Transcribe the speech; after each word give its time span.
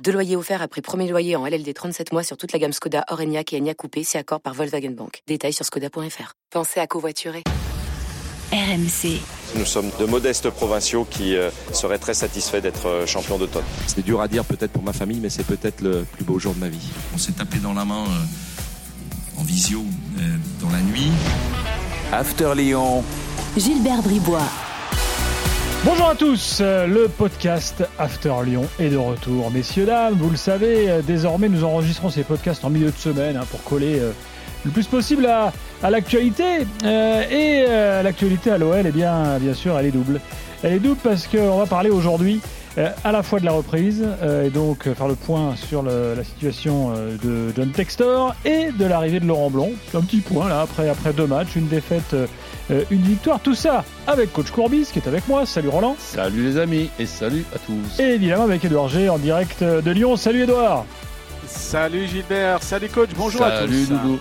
Deux 0.00 0.12
loyers 0.12 0.36
offerts 0.36 0.62
après 0.62 0.80
premier 0.80 1.08
loyer 1.08 1.36
en 1.36 1.46
LLD 1.46 1.72
37 1.72 2.12
mois 2.12 2.22
sur 2.22 2.36
toute 2.36 2.52
la 2.52 2.58
gamme 2.58 2.72
Skoda, 2.72 3.04
Orenia 3.08 3.42
et 3.50 3.56
Enya 3.58 3.74
Coupé, 3.74 4.02
si 4.02 4.16
accord 4.18 4.40
par 4.40 4.54
Volkswagen 4.54 4.90
Bank. 4.90 5.22
Détails 5.26 5.52
sur 5.52 5.64
skoda.fr. 5.64 6.32
Pensez 6.50 6.80
à 6.80 6.86
covoiturer. 6.86 7.42
RMC. 8.52 9.20
Nous 9.54 9.64
sommes 9.64 9.90
de 9.98 10.04
modestes 10.04 10.50
provinciaux 10.50 11.06
qui 11.08 11.36
euh, 11.36 11.50
seraient 11.72 11.98
très 11.98 12.12
satisfaits 12.12 12.60
d'être 12.60 12.86
euh, 12.86 13.06
champions 13.06 13.38
d'automne. 13.38 13.64
C'est 13.86 14.04
dur 14.04 14.20
à 14.20 14.28
dire 14.28 14.44
peut-être 14.44 14.72
pour 14.72 14.82
ma 14.82 14.92
famille, 14.92 15.20
mais 15.20 15.30
c'est 15.30 15.46
peut-être 15.46 15.80
le 15.80 16.04
plus 16.04 16.24
beau 16.24 16.38
jour 16.38 16.54
de 16.54 16.60
ma 16.60 16.68
vie. 16.68 16.90
On 17.14 17.18
s'est 17.18 17.32
tapé 17.32 17.58
dans 17.58 17.72
la 17.72 17.84
main 17.84 18.04
euh, 18.04 19.40
en 19.40 19.44
visio 19.44 19.82
dans 20.60 20.70
la 20.70 20.80
nuit. 20.80 21.10
After 22.12 22.52
Lyon. 22.54 23.02
Gilbert 23.56 24.02
Bribois. 24.02 24.71
Bonjour 25.84 26.08
à 26.08 26.14
tous, 26.14 26.60
le 26.60 27.08
podcast 27.08 27.84
After 27.98 28.34
Lyon 28.44 28.66
est 28.78 28.88
de 28.88 28.96
retour. 28.96 29.50
Messieurs, 29.50 29.84
dames, 29.84 30.14
vous 30.14 30.30
le 30.30 30.36
savez, 30.36 31.00
désormais 31.06 31.48
nous 31.48 31.64
enregistrons 31.64 32.08
ces 32.08 32.22
podcasts 32.22 32.64
en 32.64 32.70
milieu 32.70 32.90
de 32.90 32.96
semaine 32.96 33.36
hein, 33.36 33.44
pour 33.50 33.62
coller 33.64 34.00
le 34.64 34.70
plus 34.70 34.86
possible 34.86 35.26
à, 35.26 35.52
l'actualité. 35.90 36.66
Euh, 36.84 37.22
et 37.28 37.64
euh, 37.68 38.02
l'actualité 38.02 38.50
à 38.50 38.58
l'OL, 38.58 38.84
eh 38.86 38.90
bien, 38.90 39.38
bien 39.38 39.54
sûr, 39.54 39.78
elle 39.78 39.86
est 39.86 39.92
double. 39.92 40.20
Elle 40.62 40.74
est 40.74 40.78
double 40.78 41.00
parce 41.02 41.26
qu'on 41.26 41.58
va 41.58 41.66
parler 41.66 41.90
aujourd'hui 41.90 42.40
euh, 42.78 42.90
à 43.02 43.10
la 43.10 43.22
fois 43.22 43.40
de 43.40 43.44
la 43.44 43.52
reprise 43.52 44.06
et 44.44 44.50
donc 44.50 44.84
faire 44.92 45.08
le 45.08 45.16
point 45.16 45.56
sur 45.56 45.82
la 45.82 46.22
situation 46.24 46.92
de 46.92 47.52
John 47.56 47.70
Textor 47.70 48.34
et 48.44 48.70
de 48.70 48.84
l'arrivée 48.84 49.20
de 49.20 49.26
Laurent 49.26 49.50
Blanc. 49.50 49.70
Un 49.94 50.02
petit 50.02 50.20
point 50.20 50.48
là 50.48 50.60
après 50.60 50.88
après 50.88 51.12
deux 51.12 51.26
matchs, 51.26 51.56
une 51.56 51.66
défaite, 51.68 52.14
une 52.90 53.02
victoire, 53.02 53.40
tout 53.40 53.54
ça 53.54 53.84
avec 54.06 54.32
coach 54.32 54.50
Courbis 54.50 54.88
qui 54.92 54.98
est 54.98 55.08
avec 55.08 55.28
moi. 55.28 55.46
Salut 55.46 55.68
Roland. 55.68 55.96
Salut 55.98 56.44
les 56.44 56.58
amis 56.58 56.90
et 56.98 57.06
salut 57.06 57.44
à 57.54 57.58
tous. 57.58 58.00
Et 58.00 58.14
évidemment 58.14 58.44
avec 58.44 58.64
Edouard 58.64 58.88
G 58.88 59.08
en 59.08 59.18
direct 59.18 59.62
de 59.62 59.90
Lyon. 59.90 60.16
Salut 60.16 60.42
Edouard. 60.42 60.84
Salut 61.46 62.06
Gilbert, 62.06 62.62
salut 62.62 62.88
coach, 62.88 63.10
bonjour 63.16 63.42
à 63.42 63.50
tous. 63.50 63.58
Salut 63.66 63.86
Doudou. 63.86 64.18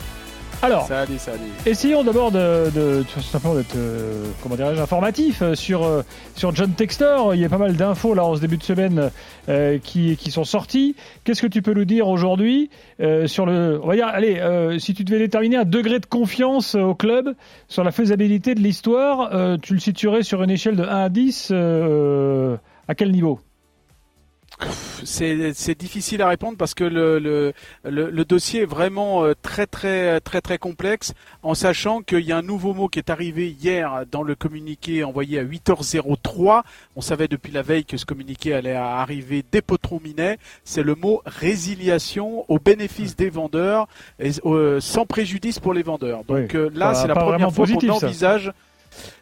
Alors, 0.64 0.86
salut, 0.86 1.18
salut. 1.18 1.40
essayons 1.66 2.04
d'abord 2.04 2.32
de, 2.32 2.70
de, 2.70 3.04
simplement 3.20 3.56
d'être, 3.56 3.76
euh, 3.76 4.26
comment 4.44 4.56
dirais-je, 4.56 4.80
informatif 4.80 5.42
euh, 5.42 5.56
sur 5.56 5.84
euh, 5.84 6.04
sur 6.36 6.54
John 6.54 6.72
Textor. 6.74 7.34
Il 7.34 7.42
y 7.42 7.46
a 7.46 7.50
pas 7.50 7.58
mal 7.58 7.76
d'infos 7.76 8.14
là 8.14 8.24
en 8.24 8.36
ce 8.36 8.42
début 8.42 8.58
de 8.58 8.64
semaine 8.64 9.10
euh, 9.50 9.80
qui 9.80 10.16
qui 10.18 10.30
sont 10.30 10.44
sorties. 10.44 10.96
Qu'est-ce 11.24 11.42
que 11.42 11.48
tu 11.48 11.64
peux 11.64 11.74
nous 11.74 11.86
dire 11.86 12.08
aujourd'hui 12.08 12.70
euh, 13.00 13.26
sur 13.26 13.48
le, 13.48 13.80
on 13.82 13.88
va 13.88 13.96
dire, 13.96 14.06
allez, 14.08 14.40
si 14.80 14.94
tu 14.94 15.04
devais 15.04 15.18
déterminer 15.18 15.58
un 15.58 15.66
degré 15.66 16.00
de 16.00 16.06
confiance 16.06 16.76
au 16.76 16.94
club 16.94 17.34
sur 17.68 17.84
la 17.84 17.92
faisabilité 17.92 18.54
de 18.54 18.60
l'histoire, 18.60 19.58
tu 19.62 19.74
le 19.74 19.80
situerais 19.80 20.22
sur 20.22 20.44
une 20.44 20.52
échelle 20.52 20.76
de 20.76 20.84
1 20.84 20.88
à 20.88 21.10
10 21.10 21.52
à 22.88 22.96
quel 22.96 23.12
niveau? 23.12 23.40
C'est 25.04 25.78
difficile 25.78 26.22
à 26.22 26.28
répondre 26.28 26.58
parce 26.58 26.74
que 26.74 26.84
le, 26.84 27.20
le, 27.20 27.54
le, 27.84 28.26
dossier 28.26 28.62
est 28.62 28.66
vraiment 28.66 29.24
euh, 29.24 29.34
très 29.42 29.66
très 29.66 30.20
très 30.20 30.42
très 30.42 30.58
complexe 30.58 31.14
en 31.44 31.54
sachant 31.54 32.02
qu'il 32.02 32.22
y 32.22 32.32
a 32.32 32.38
un 32.38 32.42
nouveau 32.42 32.74
mot 32.74 32.88
qui 32.88 33.00
est 33.00 33.10
arrivé 33.10 33.50
hier 33.50 34.04
dans 34.12 34.24
le 34.24 34.36
communiqué 34.36 35.04
envoyé 35.04 35.40
à 35.40 35.44
8h03. 35.44 36.62
On 36.96 37.02
savait 37.02 37.28
depuis 37.28 37.52
la 37.52 37.62
veille 37.62 37.86
que 37.86 37.98
ce 37.98 38.06
communiqué 38.06 38.54
allait 38.54 38.76
arriver 38.76 39.44
dès 39.52 39.62
Potrominet. 39.62 40.38
C'est 40.64 40.84
le 40.84 40.96
mot 40.96 41.22
résiliation 41.26 42.46
au 42.48 42.60
bénéfice 42.60 43.16
des 43.16 43.30
vendeurs 43.30 43.88
et, 44.20 44.32
euh, 44.46 44.80
sans 44.80 45.06
préjudice 45.06 45.60
pour 45.60 45.74
les 45.74 45.84
vendeurs. 45.84 46.24
Donc 46.26 46.56
euh, 46.56 46.70
là, 46.74 46.94
c'est 46.94 47.08
la 47.08 47.16
première 47.16 47.52
fois 47.52 47.66
qu'on 47.68 47.90
envisage. 47.90 48.52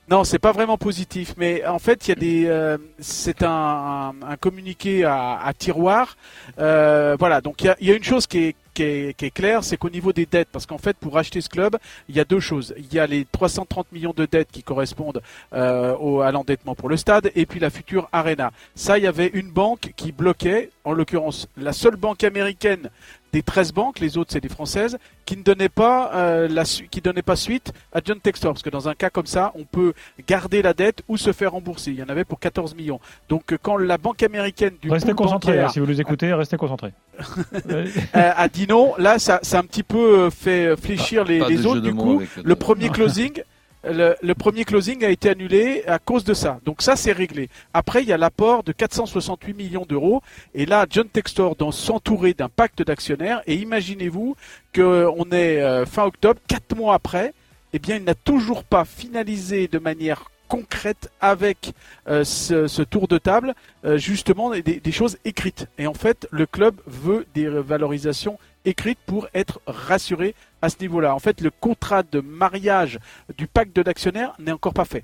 Non, 0.09 0.24
c'est 0.24 0.40
pas 0.40 0.52
vraiment 0.52 0.78
positif, 0.78 1.35
mais 1.38 1.63
en 1.68 1.78
fait, 1.78 2.07
il 2.07 2.09
y 2.09 2.12
a 2.13 2.16
des, 2.16 2.46
euh, 2.47 2.78
c'est 2.97 3.44
un, 3.44 4.16
un, 4.28 4.38
communiqué 4.38 5.06
à, 5.06 5.52
tiroir. 5.56 6.18
Euh, 6.57 7.16
voilà, 7.19 7.41
donc 7.41 7.62
il 7.62 7.88
y 7.88 7.91
a, 7.91 7.96
une 7.96 8.03
chose 8.03 8.25
qui 8.25 8.56
est, 8.80 9.31
claire, 9.34 9.63
c'est 9.63 9.78
qu'au 9.78 9.91
niveau 9.91 10.12
des 10.12 10.25
dettes, 10.25 10.47
parce 10.52 10.66
qu'en 10.66 10.80
fait, 10.80 10.97
pour 10.97 11.16
acheter 11.18 11.41
ce 11.41 11.50
club, 11.50 11.78
il 12.07 12.16
y 12.16 12.19
a 12.19 12.25
deux 12.25 12.40
choses. 12.40 12.74
Il 12.78 12.91
y 12.91 12.97
a 12.97 13.06
les 13.06 13.25
330 13.25 13.91
millions 13.91 14.13
de 14.16 14.25
dettes 14.25 14.50
qui 14.52 14.63
correspondent 14.63 15.22
euh, 15.53 16.19
à 16.22 16.31
l'endettement 16.31 16.74
pour 16.74 16.90
le 16.90 16.97
stade, 16.97 17.30
et 17.36 17.46
puis 17.46 17.59
la 17.59 17.69
future 17.69 18.09
Arena. 18.12 18.51
Ça, 18.74 18.97
il 18.97 19.03
y 19.03 19.07
avait 19.07 19.30
une 19.34 19.51
banque 19.51 19.91
qui 19.96 20.12
bloquait, 20.12 20.72
en 20.86 20.94
l'occurrence 20.94 21.47
la 21.56 21.74
seule 21.74 21.97
banque 21.97 22.24
américaine 22.24 22.90
des 23.34 23.44
13 23.44 23.74
banques, 23.74 24.00
les 24.00 24.18
autres 24.18 24.32
c'est 24.32 24.42
des 24.42 24.50
françaises, 24.50 24.98
qui 25.26 25.38
ne 25.38 25.44
donnaient 25.44 25.70
pas 25.70 26.12
euh, 26.14 26.48
la 26.48 26.64
qui 26.64 27.02
donnaient 27.02 27.22
pas 27.22 27.36
suite 27.36 27.72
à 27.94 28.02
John 28.04 28.20
Textor 28.20 28.54
parce 28.54 28.64
que 28.64 28.70
dans 28.70 28.90
un 28.90 28.96
cas 28.96 29.10
comme 29.10 29.26
ça, 29.26 29.52
on 29.56 29.64
peut 29.64 29.94
garder 30.28 30.62
la 30.62 30.74
dette 30.74 31.04
ou 31.08 31.18
se 31.18 31.32
faire 31.32 31.52
rembourser. 31.52 31.92
Il 31.92 31.98
y 31.98 32.04
en 32.04 32.10
avait 32.10 32.26
pour 32.26 32.40
14 32.40 32.76
millions. 32.76 33.00
Donc 33.28 33.54
euh, 33.54 33.58
quand 33.62 33.78
la 33.78 33.98
banque 33.98 34.24
américaine 34.24 34.74
du 34.82 34.90
restez 34.90 35.14
concentré 35.14 35.60
hein, 35.60 35.70
si 35.70 35.80
vous 35.80 35.88
nous 35.88 36.02
écoutez, 36.02 36.34
restez 36.34 36.58
concentré. 36.58 36.94
euh, 37.70 37.86
a 38.14 38.48
dit 38.48 38.68
non, 38.68 38.94
là 38.98 39.20
ça, 39.20 39.40
ça 39.44 39.58
a 39.58 39.60
un 39.62 39.66
petit 39.66 39.84
peu 39.84 40.30
fait 40.30 40.76
fléchir 40.78 41.26
les, 41.26 41.40
les 41.48 41.66
autres. 41.66 41.82
Du 41.82 41.94
coup, 41.94 42.22
le 42.44 42.56
premier 42.56 42.90
closing 42.92 43.42
le, 43.84 44.34
premier 44.34 44.66
closing 44.66 45.04
a 45.06 45.10
été 45.10 45.30
annulé 45.30 45.84
à 45.88 46.00
cause 46.00 46.24
de 46.24 46.34
ça. 46.34 46.60
Donc 46.66 46.82
ça, 46.82 46.96
c'est 46.96 47.12
réglé. 47.12 47.50
Après, 47.74 48.02
il 48.02 48.10
y 48.10 48.14
a 48.14 48.18
l'apport 48.18 48.64
de 48.64 48.72
468 48.72 49.54
millions 49.54 49.86
d'euros. 49.88 50.22
Et 50.54 50.66
là, 50.66 50.86
John 50.90 51.08
Textor 51.08 51.56
doit 51.56 51.72
s'entourer 51.72 52.34
d'un 52.34 52.50
pacte 52.50 52.82
d'actionnaires. 52.82 53.42
Et 53.48 53.56
imaginez-vous 53.56 54.36
qu'on 54.76 55.26
est 55.32 55.62
euh, 55.62 55.86
fin 55.86 56.04
octobre, 56.04 56.40
quatre 56.48 56.76
mois 56.76 56.96
après, 56.96 57.34
eh 57.74 57.80
bien, 57.80 57.98
il 57.98 58.04
n'a 58.04 58.16
toujours 58.16 58.64
pas 58.64 58.86
finalisé 58.86 59.68
de 59.68 59.80
manière 59.80 60.30
concrète 60.48 61.12
avec 61.22 61.74
euh, 62.08 62.24
ce, 62.24 62.82
tour 62.82 63.08
de 63.08 63.20
table, 63.20 63.54
euh, 63.86 63.98
justement 63.98 64.50
des, 64.50 64.62
des, 64.62 64.92
choses 64.92 65.18
écrites. 65.24 65.68
Et 65.78 65.86
en 65.86 65.94
fait, 65.94 66.28
le 66.32 66.48
club 66.48 66.76
veut 66.88 67.28
des 67.36 67.48
valorisations 67.48 68.40
écrites 68.66 69.00
pour 69.06 69.28
être 69.34 69.62
rassuré 69.68 70.36
à 70.62 70.70
ce 70.70 70.75
niveau-là. 70.81 71.16
En 71.16 71.20
fait, 71.20 71.42
le 71.42 71.52
contrat 71.52 72.03
de 72.03 72.20
mariage 72.20 73.00
du 73.38 73.47
pacte 73.47 73.75
de 73.75 73.81
l'actionnaire 73.81 74.34
n'est 74.40 74.52
encore 74.52 74.74
pas 74.74 74.86
fait. 74.86 75.03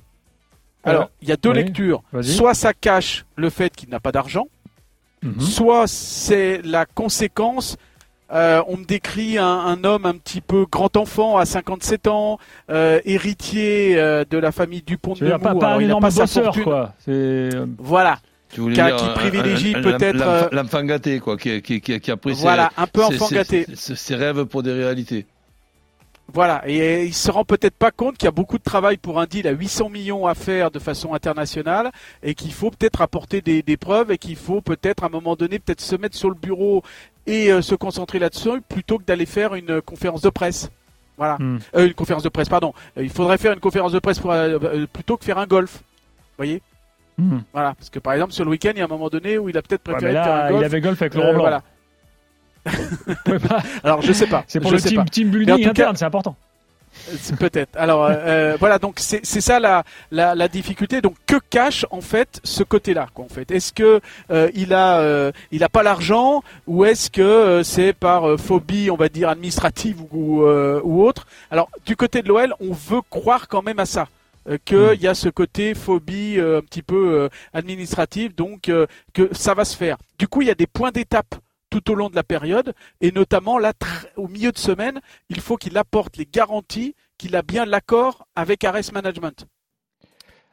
Alors, 0.86 1.10
il 1.22 1.30
y 1.30 1.32
a 1.32 1.38
deux 1.38 1.52
lectures. 1.52 2.04
Soit 2.22 2.54
ça 2.54 2.74
cache 2.74 3.26
le 3.36 3.50
fait 3.50 3.76
qu'il 3.76 3.90
n'a 3.90 4.00
pas 4.00 4.12
d'argent, 4.12 4.48
mhm. 5.24 5.40
soit 5.40 5.88
c'est 5.88 6.62
la 6.64 6.86
conséquence. 6.86 7.78
Euh, 8.34 8.64
on 8.68 8.78
me 8.78 8.86
décrit 8.86 9.38
un, 9.38 9.84
homme 9.84 10.06
un 10.06 10.16
petit 10.16 10.42
peu 10.42 10.66
grand 10.66 10.98
enfant 10.98 11.38
à 11.38 11.46
57 11.46 12.08
ans, 12.08 12.40
euh, 12.72 13.00
héritier 13.06 14.00
euh, 14.00 14.26
de 14.28 14.40
la 14.40 14.52
famille 14.52 14.82
Dupont 14.82 15.14
de 15.14 15.26
Nemours. 15.26 15.40
Pas, 15.40 15.56
pas 15.56 15.76
un 15.76 15.80
énorme 15.80 16.10
bosseur, 16.10 16.56
quoi. 16.64 16.94
Voilà. 17.78 18.18
qui, 18.50 18.62
qui 18.62 19.10
privilégie 19.16 19.74
peut-être 19.74 20.50
l'enfant 20.54 20.84
gâté 20.84 21.20
quoi 21.20 21.38
qui, 21.38 21.62
qui, 21.62 21.82
qui, 21.82 22.12
a 22.12 22.18
pris 22.18 22.34
voilà 22.34 22.72
un 22.78 22.88
peu 22.88 23.04
enfant 23.04 23.28
gâté 23.30 23.66
ses 23.76 24.16
rêves 24.16 24.46
pour 24.46 24.64
des 24.64 24.72
réalités 24.72 25.26
voilà, 26.34 26.64
et 26.68 27.06
il 27.06 27.14
se 27.14 27.30
rend 27.32 27.46
peut-être 27.46 27.76
pas 27.76 27.92
compte 27.92 28.18
qu'il 28.18 28.26
y 28.26 28.28
a 28.28 28.32
beaucoup 28.32 28.58
de 28.58 28.64
travail 28.64 28.98
pour 28.98 29.20
un 29.20 29.26
deal 29.26 29.48
à 29.48 29.52
800 29.52 29.90
millions 29.90 30.26
à 30.26 30.34
faire 30.34 30.72
de 30.72 30.80
façon 30.80 31.14
internationale 31.14 31.92
et 32.24 32.34
qu'il 32.34 32.52
faut 32.52 32.72
peut-être 32.72 33.02
apporter 33.02 33.42
des, 33.42 33.78
preuves 33.78 34.12
et 34.12 34.18
qu'il 34.18 34.36
faut 34.36 34.62
peut-être 34.62 35.04
à 35.04 35.06
un 35.08 35.10
moment 35.10 35.36
donné 35.36 35.60
peut-être 35.60 35.82
se 35.82 35.96
mettre 35.96 36.18
sur 36.18 36.30
le 36.30 36.36
bureau 36.36 36.82
et 37.28 37.52
euh, 37.52 37.62
se 37.62 37.76
concentrer 37.76 38.20
là-dessus 38.20 38.62
plutôt 38.68 38.98
que 38.98 39.04
d'aller 39.04 39.26
faire 39.26 39.54
une 39.54 39.82
conférence 39.82 40.22
de 40.22 40.30
presse. 40.30 40.70
Voilà, 41.18 41.38
hmm. 41.40 41.60
euh, 41.76 41.88
une 41.88 41.94
conférence 41.94 42.24
de 42.24 42.30
presse, 42.30 42.50
pardon. 42.50 42.74
Euh, 42.98 43.04
il 43.04 43.10
faudrait 43.10 43.38
faire 43.38 43.54
une 43.54 43.60
conférence 43.60 43.92
de 43.92 44.00
presse 44.00 44.20
plutôt 44.92 45.18
que 45.18 45.24
faire 45.24 45.38
un 45.38 45.48
golf. 45.48 45.76
Vous 45.76 46.38
voyez? 46.38 46.62
Hmm. 47.18 47.40
Voilà, 47.54 47.76
parce 47.76 47.90
que 47.90 48.00
par 48.00 48.14
exemple 48.14 48.34
sur 48.34 48.44
le 48.44 48.50
week-end, 48.50 48.72
il 48.74 48.80
y 48.80 48.82
a 48.82 48.86
un 48.86 48.90
moment 48.90 49.10
donné 49.10 49.38
où 49.38 49.48
il 49.48 49.58
a 49.58 49.62
peut-être 49.62 49.84
préféré 49.84 50.14
faire 50.14 50.34
un 50.34 50.50
golf. 50.50 50.62
Il 50.62 50.66
avait 50.66 50.82
golf 50.82 51.02
avec 51.02 51.14
Laurent 51.14 51.34
Blanc. 51.34 51.42
Voilà. 51.42 51.64
Alors 53.84 54.02
je 54.02 54.14
sais 54.14 54.28
pas. 54.28 54.44
C'est 54.48 54.60
pour 54.60 54.72
le 54.72 54.82
team, 54.82 55.06
team, 55.10 55.30
building 55.30 55.68
interne, 55.68 55.96
c'est 55.96 56.06
important. 56.06 56.36
Peut-être. 57.40 57.78
Alors 57.78 58.06
euh, 58.06 58.14
euh 58.14 58.58
voilà, 58.60 58.80
donc 58.80 58.96
c'est 59.00 59.24
ça 59.24 59.60
la, 59.60 59.84
la, 60.12 60.34
la, 60.34 60.48
difficulté. 60.48 61.02
Donc 61.02 61.16
que 61.28 61.36
cache 61.50 61.86
en 61.92 62.02
fait 62.02 62.40
ce 62.44 62.64
côté-là 62.64 63.08
En 63.16 63.28
fait, 63.28 63.52
est-ce 63.52 63.74
que 63.74 64.00
euh, 64.32 64.50
il 64.56 64.74
a 64.74 65.00
euh, 65.00 65.32
il 65.52 65.64
a 65.64 65.70
pas 65.70 65.84
l'argent 65.84 66.44
ou 66.68 66.86
est-ce 66.86 67.12
que 67.12 67.62
c'est 67.64 67.94
par 67.94 68.40
phobie, 68.40 68.90
on 68.90 68.96
va 68.96 69.10
dire 69.10 69.30
administrative 69.30 70.02
ou, 70.12 70.44
ou 70.44 71.04
autre? 71.04 71.28
Alors 71.52 71.70
du 71.86 71.96
côté 71.96 72.22
de 72.22 72.28
l'OL, 72.28 72.54
on 72.60 72.72
veut 72.72 73.02
croire 73.10 73.48
quand 73.48 73.62
même 73.62 73.80
à 73.80 73.86
ça 73.86 74.08
qu'il 74.64 74.78
hmm. 74.78 75.02
y 75.02 75.08
a 75.08 75.16
ce 75.16 75.28
côté 75.30 75.74
phobie 75.74 76.40
un 76.40 76.62
petit 76.62 76.82
peu 76.82 77.30
administrative, 77.54 78.34
donc 78.36 78.72
que 79.14 79.30
ça 79.32 79.54
va 79.54 79.66
se 79.66 79.76
faire. 79.76 79.98
Du 80.18 80.28
coup, 80.28 80.42
il 80.42 80.48
y 80.48 80.52
a 80.52 80.56
des 80.56 80.68
points 80.68 80.92
d'étape 80.92 81.36
tout 81.82 81.92
au 81.92 81.96
long 81.96 82.10
de 82.10 82.16
la 82.16 82.24
période, 82.24 82.74
et 83.02 83.12
notamment 83.12 83.58
là, 83.58 83.74
au 84.16 84.28
milieu 84.30 84.52
de 84.52 84.58
semaine, 84.58 85.02
il 85.30 85.42
faut 85.42 85.58
qu'il 85.58 85.78
apporte 85.78 86.16
les 86.18 86.26
garanties 86.26 86.96
qu'il 87.18 87.36
a 87.36 87.42
bien 87.42 87.66
l'accord 87.66 88.28
avec 88.36 88.64
Ares 88.64 88.92
Management. 88.94 89.46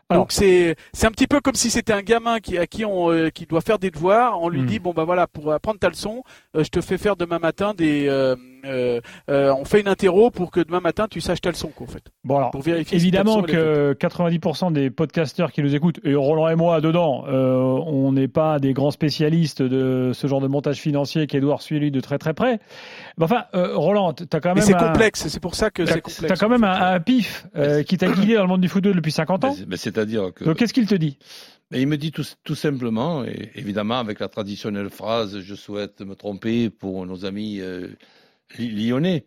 Alors- 0.09 0.25
Donc 0.25 0.33
c'est 0.33 0.77
c'est 0.93 1.07
un 1.07 1.11
petit 1.13 1.29
peu 1.29 1.41
comme 1.41 1.55
si 1.55 1.71
c'était 1.71 1.93
un 1.93 2.03
gamin 2.03 2.41
qui 2.41 2.59
à 2.59 2.67
qui 2.67 2.85
on 2.85 3.11
euh, 3.13 3.31
qui 3.31 3.47
doit 3.47 3.61
faire 3.63 3.79
des 3.79 3.91
devoirs. 3.91 4.41
On 4.43 4.49
lui 4.49 4.63
Hmm. 4.63 4.67
dit 4.67 4.79
bon 4.81 4.93
bah 4.93 5.05
voilà 5.05 5.27
pour 5.27 5.53
apprendre 5.53 5.79
ta 5.79 5.89
leçon, 5.89 6.23
euh, 6.57 6.65
je 6.65 6.71
te 6.71 6.81
fais 6.81 6.99
faire 6.99 7.17
demain 7.17 7.39
matin 7.39 7.73
des 7.73 8.09
euh, 8.09 8.35
euh, 8.65 9.01
euh, 9.31 9.53
on 9.59 9.65
fait 9.65 9.81
une 9.81 9.89
interro 9.89 10.31
pour 10.31 10.51
que 10.51 10.61
demain 10.61 10.81
matin 10.81 11.07
tu 11.11 11.21
saches 11.21 11.41
ta 11.41 11.51
leçon 11.51 11.69
quoi 11.75 11.87
en 11.87 11.91
fait. 11.91 12.05
Bon 12.25 12.37
alors, 12.37 12.51
Pour 12.51 12.63
vérifier 12.63 12.97
évidemment 12.97 13.43
que 13.43 13.93
90% 13.95 14.73
des 14.73 14.91
podcasteurs 14.91 15.53
qui 15.53 15.63
nous 15.63 15.75
écoutent, 15.75 16.01
et 16.05 16.15
Roland 16.15 16.49
et 16.49 16.55
moi 16.57 16.81
dedans, 16.81 17.25
euh, 17.29 17.57
on 17.87 18.13
n'est 18.13 18.29
pas 18.29 18.59
des 18.59 18.73
grands 18.73 18.91
spécialistes 18.91 19.63
de 19.63 20.13
ce 20.15 20.27
genre 20.27 20.41
de 20.41 20.47
montage 20.49 20.79
financier 20.81 21.27
qu'Edouard 21.27 21.63
suit 21.63 21.79
lui 21.79 21.91
de 21.91 22.01
très 22.01 22.19
très 22.19 22.35
près. 22.35 22.61
Mais 23.19 23.25
enfin, 23.25 23.45
euh, 23.55 23.77
Roland, 23.77 24.13
t'as 24.13 24.41
quand 24.41 24.51
Mais 24.51 24.61
même 24.61 24.65
c'est 24.65 24.75
un- 24.75 24.89
complexe, 24.93 25.27
c'est 25.29 25.41
pour 25.41 25.55
ça 25.55 25.71
que 25.71 25.83
T'as 25.83 25.95
c'est 25.95 26.01
complexe. 26.01 26.27
t'as 26.29 26.37
quand 26.37 26.49
même 26.51 26.65
un, 26.65 26.95
un 26.95 27.01
pif 27.01 27.47
euh, 27.57 27.83
qui 27.83 27.97
t'a 27.99 28.11
guidé 28.13 28.35
dans 28.35 28.43
le 28.43 28.49
monde 28.49 28.61
du 28.61 28.69
football 28.69 28.95
depuis 28.95 29.13
50 29.13 29.45
ans. 29.45 29.55
Mais- 29.59 29.67
mais 29.69 29.77
c'est-à-dire 29.77 30.33
que. 30.35 30.45
Donc 30.45 30.57
qu'est-ce 30.57 30.73
qu'il 30.75 30.87
te 30.87 30.95
dit? 30.95 31.19
Il 31.75 31.87
me 31.87 31.97
dit 31.97 32.13
tout, 32.13 32.25
tout 32.45 32.55
simplement, 32.55 33.25
et 33.25 33.51
évidemment 33.55 33.99
avec 33.99 34.21
la 34.21 34.29
traditionnelle 34.29 34.91
phrase 34.91 35.41
Je 35.41 35.55
souhaite 35.55 36.03
me 36.03 36.15
tromper 36.15 36.69
pour 36.69 37.07
nos 37.07 37.25
amis 37.25 37.61
euh, 37.61 37.89
lyonnais. 38.59 39.27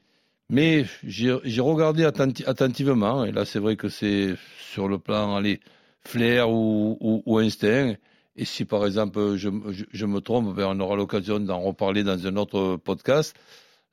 Mais 0.50 0.86
j'ai 1.04 1.62
regardé 1.62 2.04
attenti- 2.04 2.46
attentivement, 2.46 3.26
et 3.26 3.32
là 3.32 3.46
c'est 3.46 3.60
vrai 3.60 3.76
que 3.76 3.90
c'est 3.90 4.36
sur 4.60 4.88
le 4.88 5.00
plan 5.00 5.36
allez, 5.36 5.60
flair 6.06 6.52
ou, 6.52 6.98
ou, 7.26 7.38
instinct. 7.40 7.96
Et 8.36 8.46
si 8.46 8.66
par 8.66 8.86
exemple 8.86 9.38
je, 9.38 9.50
me 9.50 10.20
trompe, 10.20 10.56
ben, 10.56 10.68
on 10.68 10.80
aura 10.80 10.96
l'occasion 10.96 11.40
d'en 11.40 11.60
reparler 11.62 12.04
dans 12.04 12.28
un 12.28 12.36
autre 12.36 12.76
podcast. 12.78 13.36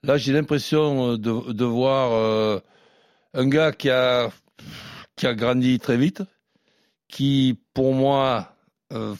Là 0.03 0.19
j'ai 0.19 0.33
l'impression 0.33 1.17
de, 1.17 1.53
de 1.53 1.65
voir 1.65 2.13
euh, 2.13 2.59
un 3.33 3.49
gars 3.49 3.73
qui 3.73 3.89
a, 3.89 4.31
qui 5.17 5.27
a 5.27 5.35
grandi 5.35 5.79
très 5.79 5.97
vite, 5.97 6.23
qui, 7.09 7.59
pour 7.75 7.95
moi, 7.95 8.55
euh, 8.93 9.15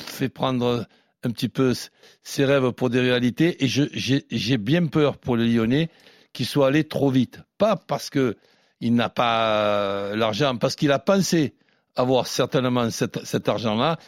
fait 0.00 0.28
prendre 0.28 0.86
un 1.26 1.30
petit 1.30 1.48
peu 1.48 1.74
ses 2.22 2.44
rêves 2.44 2.72
pour 2.72 2.90
des 2.90 3.00
réalités. 3.00 3.64
Et 3.64 3.68
j'ai 3.68 4.58
bien 4.58 4.86
peur 4.86 5.18
pour 5.18 5.36
le 5.36 5.46
Lyonnais 5.46 5.88
qu'il 6.32 6.46
soit 6.46 6.68
allé 6.68 6.84
trop 6.84 7.10
vite. 7.10 7.40
Pas 7.58 7.76
parce 7.76 8.10
que 8.10 8.36
il 8.80 8.94
n'a 8.94 9.08
pas 9.08 10.14
l'argent, 10.14 10.56
parce 10.56 10.76
qu'il 10.76 10.92
a 10.92 10.98
pensé 10.98 11.54
avoir 11.94 12.26
certainement 12.26 12.90
cet, 12.90 13.48
argent-là. 13.48 13.98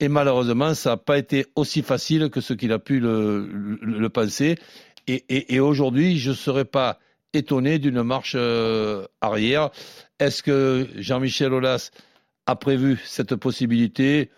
Et 0.00 0.08
malheureusement, 0.08 0.74
ça 0.74 0.90
n'a 0.90 0.96
pas 0.98 1.18
été 1.18 1.46
aussi 1.56 1.82
facile 1.82 2.28
que 2.28 2.40
ce 2.40 2.52
qu'il 2.52 2.72
a 2.72 2.78
pu 2.78 3.00
le, 3.00 4.08
penser. 4.08 4.56
Et 5.06 5.60
aujourd'hui, 5.60 6.18
je 6.18 6.30
ne 6.30 6.34
serais 6.34 6.66
pas 6.66 6.98
étonné 7.32 7.78
d'une 7.78 8.02
marche 8.02 8.34
euh, 8.36 9.06
arrière. 9.20 9.70
Est-ce 10.18 10.42
que 10.42 10.88
Jean-Michel 10.96 11.52
Aulas 11.52 11.90
a 12.46 12.56
prévu 12.56 13.00
cette 13.04 13.34
possibilité? 13.36 14.30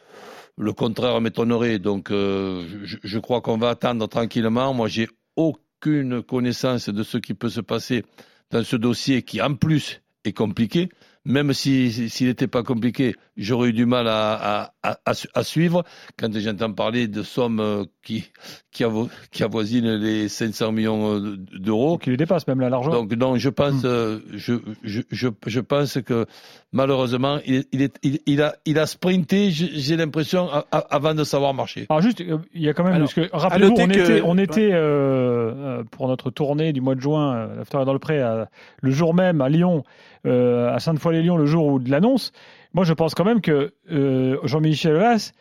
Le 0.60 0.74
contraire 0.74 1.18
m'étonnerait. 1.22 1.78
Donc, 1.78 2.10
euh, 2.10 2.66
je, 2.84 3.18
crois 3.18 3.40
qu'on 3.40 3.56
va 3.56 3.70
attendre 3.70 4.06
tranquillement. 4.06 4.74
Moi, 4.74 4.88
j'ai 4.88 5.08
aucune 5.34 6.22
connaissance 6.22 6.90
de 6.90 7.02
ce 7.02 7.16
qui 7.16 7.32
peut 7.32 7.48
se 7.48 7.62
passer 7.62 8.04
dans 8.50 8.62
ce 8.62 8.76
dossier 8.76 9.22
qui, 9.22 9.40
en 9.40 9.54
plus, 9.54 10.02
est 10.24 10.34
compliqué. 10.34 10.90
Même 11.24 11.54
si 11.54 12.10
s'il 12.10 12.26
n'était 12.26 12.46
pas 12.46 12.62
compliqué, 12.62 13.16
j'aurais 13.38 13.70
eu 13.70 13.72
du 13.72 13.86
mal 13.86 14.06
à, 14.06 14.74
à, 14.82 14.99
à 15.35 15.43
suivre. 15.44 15.85
Quand 16.19 16.29
j'entends 16.38 16.73
parler 16.73 17.06
de 17.09 17.23
sommes 17.23 17.61
euh, 17.61 17.85
qui, 18.03 18.31
qui, 18.73 18.82
avo- 18.85 19.09
qui 19.31 19.43
avoisinent 19.43 19.94
les 19.97 20.29
500 20.29 20.73
millions 20.73 21.15
euh, 21.17 21.37
d'euros, 21.59 21.99
Qui 21.99 22.11
les 22.11 22.17
dépasse 22.17 22.47
même 22.47 22.61
là 22.61 22.69
largement. 22.71 22.94
donc 22.94 23.12
non, 23.12 23.37
je 23.37 23.49
pense, 23.50 23.82
Hmm. 23.82 23.87
euh, 23.87 24.19
je, 24.32 24.55
je, 24.82 25.00
je, 25.11 25.29
je 25.47 25.61
pense 25.61 25.99
que 26.03 26.27
malheureusement, 26.73 27.38
il, 27.47 27.65
il, 27.73 27.82
est, 27.82 27.97
il, 28.03 28.21
il 28.27 28.43
a, 28.43 28.55
il 28.65 28.79
a 28.79 28.87
sprinté. 28.87 29.50
J'ai 29.50 29.97
l'impression 29.97 30.49
avant 30.71 31.15
de 31.15 31.25
savoir 31.25 31.55
marcher. 31.55 31.87
Alors 31.88 32.03
juste, 32.03 32.21
euh, 32.21 32.38
il 32.55 32.62
y 32.62 32.69
a 32.69 32.75
quand 32.75 32.85
même, 32.85 32.94
Alors, 32.94 33.09
parce 33.12 33.15
que 33.29 33.35
rappelez-vous, 33.37 33.75
on 33.79 33.87
que- 33.88 33.99
était, 33.99 34.23
on 34.25 34.38
était 34.38 34.71
euh, 34.73 35.82
pour 35.91 36.09
notre 36.09 36.31
tournée 36.31 36.73
du 36.73 36.81
mois 36.81 36.94
de 36.94 37.00
juin, 37.00 37.49
l'After 37.56 37.85
dans 37.85 37.93
le 37.93 37.99
Pré, 37.99 38.21
à- 38.21 38.49
le 38.81 38.91
jour 38.91 39.15
même 39.15 39.41
à 39.41 39.49
Lyon, 39.49 39.82
euh, 40.27 40.73
à 40.75 40.79
Sainte-Foy-les-Lyons, 40.81 41.37
le 41.37 41.47
jour 41.47 41.67
où 41.67 41.79
de 41.79 41.91
l'annonce. 41.91 42.32
Moi, 42.75 42.84
je 42.84 42.93
pense 42.93 43.14
quand 43.14 43.25
même 43.25 43.40
que 43.40 43.72
euh, 43.90 44.38
Jean-Michel 44.44 44.94
Aulas, 44.96 45.32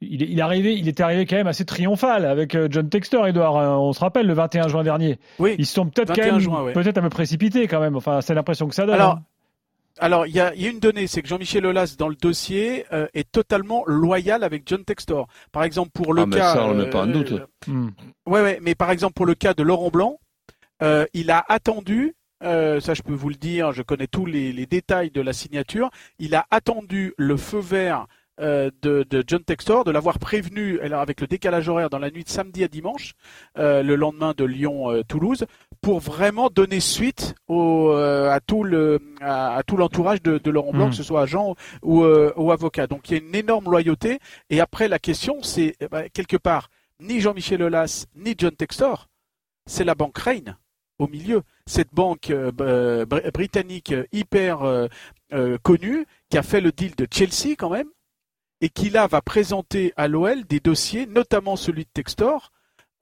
il, 0.00 0.22
est- 0.22 0.26
il, 0.26 0.38
est 0.38 0.42
arrivé, 0.42 0.74
il 0.74 0.86
était 0.88 1.02
arrivé 1.02 1.24
quand 1.26 1.36
même 1.36 1.46
assez 1.46 1.64
triomphal 1.64 2.26
avec 2.26 2.54
euh, 2.54 2.68
John 2.70 2.88
Textor, 2.90 3.26
Edouard. 3.26 3.56
hein, 3.56 3.78
on 3.78 3.92
se 3.92 4.00
rappelle 4.00 4.26
le 4.26 4.34
21 4.34 4.68
juin 4.68 4.82
dernier. 4.82 5.18
Oui. 5.38 5.54
Ils 5.58 5.66
se 5.66 5.74
sont 5.74 5.86
peut-être 5.86 6.08
quand 6.08 6.20
21 6.20 6.32
même, 6.32 6.40
juin, 6.40 6.62
ouais. 6.62 6.72
peut-être 6.72 6.98
un 6.98 7.02
peu 7.02 7.08
précipités 7.10 7.66
quand 7.68 7.80
même. 7.80 7.96
Enfin, 7.96 8.20
c'est 8.20 8.34
l'impression 8.34 8.68
que 8.68 8.74
ça 8.74 8.84
donne. 8.86 8.96
Alors, 8.96 9.12
hein. 9.12 9.22
Alors, 10.00 10.26
il 10.26 10.34
y 10.34 10.40
a, 10.40 10.52
il 10.56 10.60
y 10.62 10.66
a 10.66 10.70
une 10.70 10.80
donnée, 10.80 11.06
c'est 11.06 11.22
que 11.22 11.28
Jean-Michel 11.28 11.64
Aulas, 11.64 11.94
dans 11.96 12.08
le 12.08 12.16
dossier, 12.16 12.84
euh, 12.92 13.06
est 13.14 13.30
totalement 13.30 13.84
loyal 13.86 14.42
avec 14.42 14.64
John 14.66 14.84
Textor. 14.84 15.28
Par 15.52 15.62
exemple, 15.62 15.90
pour 15.94 16.12
le 16.12 16.22
Ah, 16.22 16.26
mais 16.26 16.36
cas... 16.36 16.52
ça, 16.54 16.64
on 16.66 16.74
met 16.74 16.90
pas 16.90 17.02
en 17.04 17.06
doute. 17.06 17.32
Ouais, 18.26 18.42
ouais, 18.42 18.58
mais 18.60 18.74
par 18.74 18.90
exemple, 18.90 19.14
pour 19.14 19.24
le 19.24 19.36
cas 19.36 19.54
de 19.54 19.62
Laurent 19.62 19.90
Blanc, 19.90 20.18
euh, 20.82 21.06
il 21.14 21.30
a 21.30 21.44
attendu, 21.48 22.16
euh, 22.44 22.80
ça 22.80 22.94
je 22.94 23.02
peux 23.02 23.14
vous 23.14 23.28
le 23.28 23.34
dire, 23.36 23.72
je 23.72 23.82
connais 23.82 24.06
tous 24.06 24.26
les, 24.26 24.52
les 24.52 24.66
détails 24.66 25.10
de 25.10 25.20
la 25.20 25.32
signature, 25.32 25.90
il 26.18 26.34
a 26.34 26.46
attendu 26.50 27.14
le 27.16 27.36
feu 27.36 27.58
vert 27.58 28.06
euh, 28.40 28.70
de, 28.82 29.04
de 29.08 29.22
John 29.26 29.44
Textor, 29.44 29.84
de 29.84 29.92
l'avoir 29.92 30.18
prévenu 30.18 30.80
alors, 30.80 31.00
avec 31.00 31.20
le 31.20 31.28
décalage 31.28 31.68
horaire 31.68 31.88
dans 31.88 32.00
la 32.00 32.10
nuit 32.10 32.24
de 32.24 32.28
samedi 32.28 32.64
à 32.64 32.68
dimanche, 32.68 33.12
euh, 33.58 33.82
le 33.84 33.94
lendemain 33.94 34.34
de 34.36 34.44
Lyon-Toulouse, 34.44 35.46
pour 35.80 36.00
vraiment 36.00 36.48
donner 36.50 36.80
suite 36.80 37.36
au, 37.46 37.90
euh, 37.92 38.30
à 38.30 38.40
tout 38.40 38.64
le 38.64 38.98
à, 39.20 39.54
à 39.56 39.62
tout 39.62 39.76
l'entourage 39.76 40.20
de, 40.22 40.38
de 40.38 40.50
Laurent 40.50 40.72
Blanc, 40.72 40.86
Mm. 40.86 40.90
que 40.90 40.96
ce 40.96 41.02
soit 41.04 41.22
agent 41.22 41.54
ou, 41.82 42.02
euh, 42.02 42.32
ou 42.36 42.50
avocat. 42.50 42.86
Donc 42.88 43.08
il 43.08 43.16
y 43.16 43.20
a 43.20 43.22
une 43.24 43.34
énorme 43.36 43.66
loyauté. 43.66 44.18
Et 44.50 44.60
après 44.60 44.88
la 44.88 44.98
question, 44.98 45.42
c'est 45.42 45.76
eh 45.80 45.86
ben, 45.88 46.08
quelque 46.12 46.36
part 46.36 46.70
ni 47.00 47.20
Jean-Michel 47.20 47.62
Aulas 47.62 48.06
ni 48.16 48.34
John 48.36 48.56
Textor, 48.56 49.08
c'est 49.66 49.84
la 49.84 49.94
banque 49.94 50.18
Reine 50.18 50.56
au 50.98 51.08
milieu. 51.08 51.42
Cette 51.66 51.92
banque 51.94 52.30
euh, 52.30 52.50
br- 52.52 53.30
britannique 53.32 53.92
euh, 53.92 54.04
hyper 54.12 54.62
euh, 54.62 54.86
euh, 55.32 55.58
connue 55.62 56.06
qui 56.30 56.38
a 56.38 56.42
fait 56.42 56.60
le 56.60 56.72
deal 56.72 56.94
de 56.96 57.06
Chelsea 57.10 57.54
quand 57.58 57.70
même 57.70 57.88
et 58.60 58.68
qui 58.68 58.90
là 58.90 59.06
va 59.06 59.20
présenter 59.20 59.92
à 59.96 60.08
l'OL 60.08 60.44
des 60.44 60.60
dossiers, 60.60 61.06
notamment 61.06 61.56
celui 61.56 61.84
de 61.84 61.90
Textor. 61.92 62.50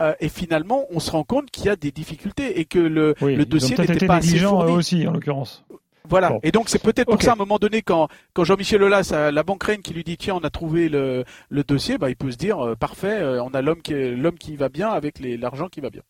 euh, 0.01 0.15
et 0.21 0.29
finalement, 0.29 0.87
on 0.91 0.99
se 1.01 1.11
rend 1.11 1.23
compte 1.25 1.51
qu'il 1.51 1.67
y 1.67 1.69
a 1.69 1.77
des 1.77 1.93
difficultés 1.93 2.59
et 2.59 2.65
que 2.65 2.79
le, 2.79 3.15
Oui, 3.21 3.37
dossier 3.47 3.77
n'était 3.77 4.07
pas 4.07 4.17
assez 4.17 4.39
fourni. 4.39 4.73
aussi, 4.73 5.07
en 5.07 5.13
l'occurrence. 5.13 5.65
Voilà. 6.09 6.31
Bon. 6.31 6.41
Et 6.43 6.51
donc 6.51 6.69
c'est 6.69 6.83
peut-être 6.83 7.09
pour 7.09 7.23
ça 7.23 7.31
à 7.31 7.35
un 7.35 7.37
moment 7.37 7.59
donné 7.61 7.81
quand 7.83 8.09
quand 8.35 8.43
Jean-Michel 8.43 8.83
Aulas 8.83 9.13
a 9.15 9.31
la 9.31 9.43
banque 9.45 9.63
Reine 9.63 9.83
qui 9.83 9.95
lui 9.95 10.03
dit 10.03 10.17
tiens 10.17 10.35
on 10.35 10.41
a 10.41 10.51
trouvé 10.51 10.89
le, 10.89 11.25
le 11.49 11.63
dossier, 11.63 11.97
bah 11.97 12.11
il 12.11 12.17
peut 12.17 12.33
se 12.33 12.37
dire 12.37 12.59
euh, 12.59 12.75
parfait, 12.75 13.21
euh, 13.21 13.41
on 13.45 13.51
a 13.51 13.63
l'homme 13.63 13.81
qui 13.83 13.95
l'homme 14.17 14.37
qui 14.37 14.57
va 14.57 14.69
bien 14.69 14.89
avec 14.89 15.21
l'argent 15.21 15.69
qui 15.69 15.81
va 15.81 15.91
bien. 15.91 16.03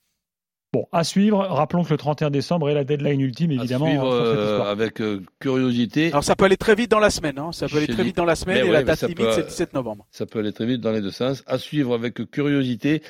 Bon, 0.72 0.86
à 0.90 1.04
suivre. 1.04 1.38
Rappelons 1.38 1.84
que 1.84 1.90
le 1.90 1.98
31 1.98 2.30
décembre 2.30 2.70
est 2.70 2.74
la 2.74 2.84
deadline 2.84 3.20
ultime, 3.20 3.50
À 3.50 3.54
évidemment. 3.54 3.86
suivre 3.86 4.10
sur 4.16 4.26
cette 4.26 4.38
euh, 4.38 4.62
avec 4.70 5.02
euh, 5.02 5.22
curiosité. 5.38 6.08
Alors 6.08 6.24
ça 6.24 6.34
peut 6.34 6.46
aller 6.46 6.56
très 6.56 6.74
vite 6.74 6.90
dans 6.90 6.98
la 6.98 7.10
semaine, 7.10 7.38
hein. 7.38 7.52
ça 7.52 7.68
peut 7.68 7.76
aller 7.76 7.88
très 7.88 8.04
vite 8.04 8.16
dans 8.16 8.24
la 8.24 8.36
semaine 8.36 8.56
Mais 8.56 8.60
et 8.62 8.64
ouais, 8.64 8.72
la 8.72 8.82
date 8.82 9.02
limite 9.02 9.32
c'est 9.32 9.42
le 9.42 9.46
17 9.48 9.74
novembre. 9.74 10.06
Ça 10.10 10.24
peut 10.24 10.38
aller 10.38 10.52
très 10.52 10.64
vite 10.64 10.80
dans 10.80 10.92
les 10.92 11.02
deux 11.02 11.10
sens. 11.10 11.44
À 11.46 11.58
suivre 11.58 11.94
avec 11.94 12.30
curiosité 12.30 13.02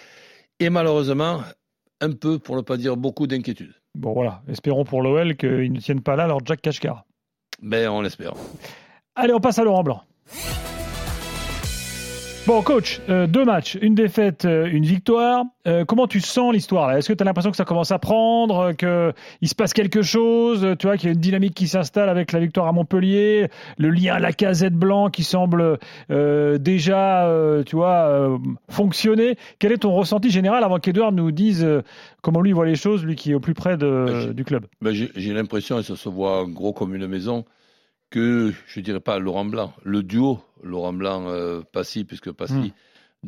et 0.59 0.71
malheureusement 0.71 1.43
un 2.01 2.11
peu, 2.11 2.41
pour 2.41 2.57
ne 2.57 2.63
pas 2.63 2.77
dire 2.77 2.97
beaucoup, 2.97 3.29
d'inquiétude. 3.29 3.73
Bon, 3.95 4.13
voilà. 4.13 4.43
Espérons 4.49 4.85
pour 4.85 5.03
l'OL 5.03 5.37
qu'ils 5.37 5.73
ne 5.73 5.79
tiennent 5.79 6.03
pas 6.03 6.17
là 6.17 6.27
leur 6.27 6.45
Jack 6.45 6.61
Kashkar. 6.61 7.05
Ben, 7.63 7.89
on 7.89 8.01
l'espère. 8.03 8.33
Allez, 9.15 9.33
on 9.33 9.41
passe 9.41 9.59
à 9.61 9.65
Laurent 9.65 9.85
Blanc. 9.85 10.03
Bon, 12.45 12.61
coach, 12.61 13.01
euh, 13.09 13.29
deux 13.29 13.45
matchs, 13.45 13.79
une 13.81 13.95
défaite, 13.95 14.47
euh, 14.47 14.67
une 14.69 14.85
victoire. 14.85 15.45
Euh, 15.69 15.85
comment 15.85 16.09
tu 16.09 16.21
sens 16.21 16.53
l'histoire 16.53 16.89
là? 16.89 16.99
Est-ce 16.99 17.07
que 17.09 17.13
tu 17.13 17.23
as 17.23 17.25
l'impression 17.25 17.53
que 17.53 17.57
ça 17.57 17.65
commence 17.65 17.93
à 17.93 18.01
prendre, 18.01 18.73
qu'il 18.73 19.49
se 19.49 19.55
passe 19.55 19.73
quelque 19.73 20.03
chose? 20.03 20.67
Tu 20.81 20.89
vois, 20.89 20.97
qu'il 20.97 21.07
y 21.07 21.11
a 21.11 21.15
une 21.15 21.21
dynamique 21.21 21.55
qui 21.55 21.69
s'installe 21.69 22.09
avec 22.09 22.33
la 22.33 22.41
victoire 22.41 22.67
à 22.67 22.73
Montpellier, 22.73 23.47
le 23.79 23.91
lien 23.91 24.15
à 24.15 24.19
la 24.19 24.33
casette 24.33 24.75
blanc 24.75 25.09
qui 25.09 25.23
semble 25.23 25.79
déjà, 26.11 27.31
tu 27.65 27.77
vois, 27.77 28.37
fonctionner. 28.69 29.37
Quel 29.61 29.71
est 29.71 29.79
ton 29.79 29.93
ressenti 29.93 30.29
général 30.29 30.65
avant 30.65 30.81
qu'Edouard 30.81 31.13
nous 31.13 31.31
dise 31.31 31.65
comment 32.23 32.41
lui 32.41 32.51
voit 32.53 32.67
les 32.67 32.75
choses, 32.75 33.05
lui 33.05 33.15
qui 33.15 33.31
est 33.31 33.35
au 33.35 33.41
plus 33.41 33.55
près 33.55 33.77
de- 33.77 34.07
j'ai- 34.21 34.35
du 34.35 34.45
club? 34.45 34.67
j'ai 34.91 35.11
j'ai 35.15 35.33
l'impression, 35.33 35.79
et 35.79 35.85
ça 35.85 35.95
se 35.95 36.09
voit 36.09 36.45
gros 36.49 36.73
comme 36.73 36.93
une 36.97 37.07
maison, 37.07 37.45
que 38.13 38.53
je 38.69 38.81
dirais 38.81 39.01
pas 39.01 39.19
Laurent 39.19 39.45
Blanc, 39.45 39.73
le 39.83 40.03
duo 40.03 40.41
Laurent 40.63 40.93
Blanc 40.93 41.25
euh, 41.29 41.63
Passy, 41.73 42.05
puisque 42.05 42.31
Passy 42.31 42.55
Hmm. 42.55 42.69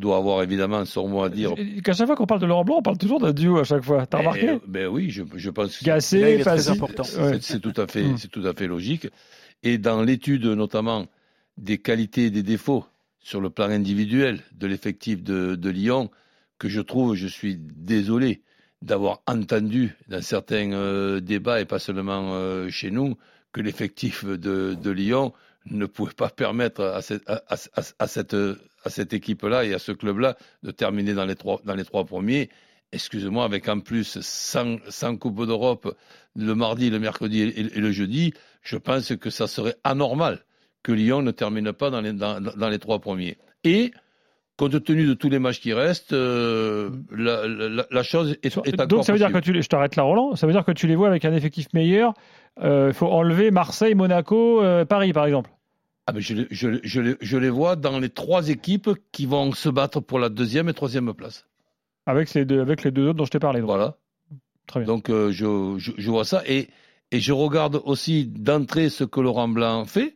doit 0.01 0.17
avoir 0.19 0.43
évidemment 0.43 0.85
son 0.85 1.09
mot 1.09 1.23
à 1.23 1.29
dire. 1.31 1.55
Qu'à 1.83 1.93
chaque 1.93 2.07
fois 2.07 2.17
qu'on 2.17 2.27
parle 2.27 2.41
de 2.41 2.47
Laurent 2.47 2.65
Blanc, 2.65 2.77
on 2.79 2.83
parle 2.83 2.99
toujours 2.99 3.21
d'un 3.21 3.33
duo 3.33 3.59
à 3.59 3.65
chaque 3.65 3.83
fois. 3.85 4.07
T'as 4.07 4.19
Eh, 4.19 4.21
remarqué? 4.21 4.59
Ben 4.67 4.87
oui, 4.89 5.11
je, 5.11 5.23
je 5.35 5.51
pense 5.51 5.79
que 5.79 5.85
Gassé, 5.85 6.21
Là, 6.21 6.31
il 6.31 6.41
est 6.41 6.45
très 6.45 6.57
Passy. 6.57 6.71
important. 6.71 7.03
C'est 7.05 7.43
c'est 7.43 7.61
tout 7.61 7.73
à 7.81 7.87
fait, 7.87 8.03
Hmm. 8.05 8.17
c'est 8.19 8.29
tout 8.31 8.47
à 8.47 8.53
fait 8.53 8.67
logique. 8.67 9.09
Et 9.63 9.79
dans 9.79 10.03
l'étude 10.03 10.45
notamment 10.45 11.07
des 11.57 11.79
qualités 11.79 12.27
et 12.27 12.31
des 12.31 12.43
défauts 12.43 12.85
sur 13.21 13.41
le 13.41 13.49
plan 13.51 13.71
individuel 13.71 14.41
de 14.53 14.67
l'effectif 14.67 15.23
de, 15.23 15.55
de 15.55 15.71
Lyon, 15.71 16.11
que 16.59 16.69
je 16.69 16.81
trouve, 16.83 17.15
je 17.15 17.27
suis 17.27 17.57
désolé 17.59 18.43
d'avoir 18.83 19.23
entendu 19.27 19.97
dans 20.09 20.21
certains 20.21 20.73
euh, 20.73 21.21
débats 21.21 21.61
et 21.61 21.65
pas 21.65 21.79
seulement 21.79 22.35
euh, 22.35 22.69
chez 22.69 22.91
nous, 22.91 23.17
que 23.55 23.61
l'effectif 23.61 24.27
de, 24.27 24.91
Lyon 24.91 25.33
ne 25.71 25.87
pouvait 25.87 26.13
pas 26.13 26.29
permettre 26.29 26.83
à 26.83 28.09
cette, 28.89 29.13
équipe-là 29.13 29.65
et 29.65 29.73
à 29.73 29.79
ce 29.79 29.93
club-là 29.93 30.37
de 30.63 30.73
terminer 30.73 31.15
dans 31.15 31.25
les 31.25 31.37
trois, 31.37 32.05
premiers. 32.05 32.51
Excusez-moi, 32.93 33.45
avec 33.45 33.69
en 33.69 33.81
plus 33.81 34.21
100, 34.21 34.79
100 34.89 35.17
Coupes 35.17 35.47
d'Europe 35.47 35.97
le 36.37 36.55
mardi, 36.55 36.91
le 36.91 36.99
mercredi 36.99 37.43
et, 37.43 37.63
le 37.63 37.93
jeudi, 37.93 38.35
je 38.61 38.77
pense 38.77 39.15
que 39.17 39.31
ça 39.31 39.47
serait 39.47 39.77
anormal 39.85 40.45
que 40.83 40.93
Lyon 40.93 41.23
ne 41.23 41.31
termine 41.31 41.73
pas 41.73 41.91
dans 41.91 42.01
les, 42.01 42.13
dans 42.13 42.69
les 42.69 42.79
trois 42.79 42.99
premiers. 42.99 43.39
Et 43.63 43.93
compte 44.57 44.85
tenu 44.85 45.07
de 45.07 45.15
tous 45.15 45.29
les 45.29 45.39
matchs 45.39 45.61
qui 45.61 45.73
restent, 45.73 46.13
euh, 46.13 46.91
la, 47.11 47.47
la, 47.47 47.87
la, 47.91 48.03
chose 48.03 48.37
est, 48.43 48.47
est 48.47 48.87
Donc 48.87 49.05
ça 49.05 49.13
veut 49.13 49.19
dire 49.19 49.33
que 49.33 49.39
tu, 49.39 49.61
je 49.61 49.69
t'arrête 49.69 49.97
là, 49.97 50.05
Roland. 50.05 50.37
Ça 50.37 50.47
veut 50.47 50.53
dire 50.53 50.65
que 50.65 50.73
tu 50.73 50.87
les 50.87 50.97
vois 50.97 51.09
avec 51.09 51.25
un 51.25 51.33
effectif 51.33 51.73
meilleur. 51.73 52.15
Il 52.59 52.67
euh, 52.67 52.93
faut 52.93 53.09
enlever 53.09 53.51
Marseille, 53.51 53.95
Monaco, 53.95 54.63
euh, 54.63 54.85
Paris, 54.85 55.13
par 55.13 55.27
exemple. 55.27 55.51
Ah 56.07 56.13
ben 56.13 56.21
je, 56.21 56.35
je, 56.51 56.79
je, 56.83 57.17
je, 57.19 57.37
les 57.39 57.49
vois 57.49 57.77
dans 57.77 57.99
les 57.99 58.11
trois 58.11 58.51
équipes 58.51 58.91
qui 59.11 59.25
vont 59.25 59.53
se 59.53 59.71
battre 59.71 60.01
pour 60.01 60.19
la 60.19 60.29
deuxième 60.29 60.69
et 60.69 60.75
troisième 60.75 61.13
place. 61.15 61.47
Avec 62.07 62.33
les 62.35 62.45
deux, 62.45 62.61
avec 62.61 62.85
les 62.85 62.91
deux 62.91 63.09
autres 63.09 63.17
dont 63.17 63.25
je 63.25 63.31
t'ai 63.31 63.39
parlé. 63.39 63.61
Donc. 63.61 63.69
Voilà. 63.69 63.97
Très 64.67 64.81
bien. 64.81 64.87
Donc 64.87 65.09
je, 65.09 66.11
vois 66.11 66.25
ça 66.27 66.43
et, 66.47 66.69
et 67.11 67.21
je 67.21 67.33
regarde 67.33 67.81
aussi 67.85 68.27
d'entrée 68.27 68.91
ce 68.91 69.05
que 69.05 69.21
Laurent 69.21 69.49
Blanc 69.49 69.87
fait. 69.87 70.15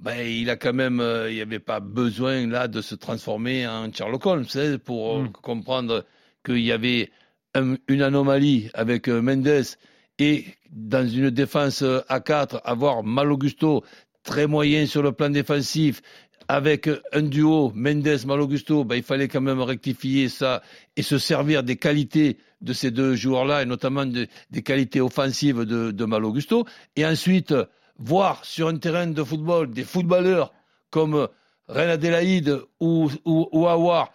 Ben, 0.00 0.26
il 0.26 0.48
a 0.48 0.56
quand 0.56 0.72
même, 0.72 0.98
euh, 1.00 1.30
il 1.30 1.34
n'y 1.34 1.42
avait 1.42 1.58
pas 1.58 1.78
besoin 1.78 2.46
là 2.46 2.68
de 2.68 2.80
se 2.80 2.94
transformer 2.94 3.68
en 3.68 3.92
Sherlock 3.92 4.24
Holmes 4.24 4.46
hein, 4.54 4.78
pour 4.82 5.18
mm. 5.18 5.32
comprendre 5.32 6.06
qu'il 6.42 6.60
y 6.60 6.72
avait 6.72 7.10
un, 7.54 7.76
une 7.86 8.00
anomalie 8.00 8.70
avec 8.72 9.08
euh, 9.10 9.20
Mendes 9.20 9.76
et 10.18 10.46
dans 10.72 11.06
une 11.06 11.28
défense 11.28 11.84
à 12.08 12.20
4 12.20 12.62
avoir 12.64 13.02
Mal 13.02 13.30
Augusto 13.30 13.84
très 14.22 14.46
moyen 14.46 14.86
sur 14.86 15.02
le 15.02 15.12
plan 15.12 15.28
défensif 15.28 16.00
avec 16.48 16.88
un 17.12 17.22
duo 17.22 17.70
Mendes-Mal 17.74 18.40
Augusto, 18.40 18.84
ben, 18.84 18.96
il 18.96 19.02
fallait 19.02 19.28
quand 19.28 19.40
même 19.42 19.60
rectifier 19.60 20.28
ça 20.30 20.62
et 20.96 21.02
se 21.02 21.18
servir 21.18 21.62
des 21.62 21.76
qualités 21.76 22.38
de 22.62 22.72
ces 22.72 22.90
deux 22.90 23.14
joueurs-là 23.14 23.62
et 23.62 23.66
notamment 23.66 24.06
de, 24.06 24.26
des 24.50 24.62
qualités 24.62 25.00
offensives 25.02 25.64
de, 25.64 25.90
de 25.90 26.04
Mal 26.06 26.24
Augusto 26.24 26.64
et 26.96 27.04
ensuite 27.04 27.54
voir 28.00 28.44
sur 28.44 28.68
un 28.68 28.76
terrain 28.76 29.06
de 29.06 29.22
football 29.22 29.70
des 29.70 29.84
footballeurs 29.84 30.52
comme 30.90 31.28
Reine 31.68 31.90
Adélaïde 31.90 32.60
ou, 32.80 33.10
ou, 33.24 33.48
ou 33.52 33.68
Awar, 33.68 34.12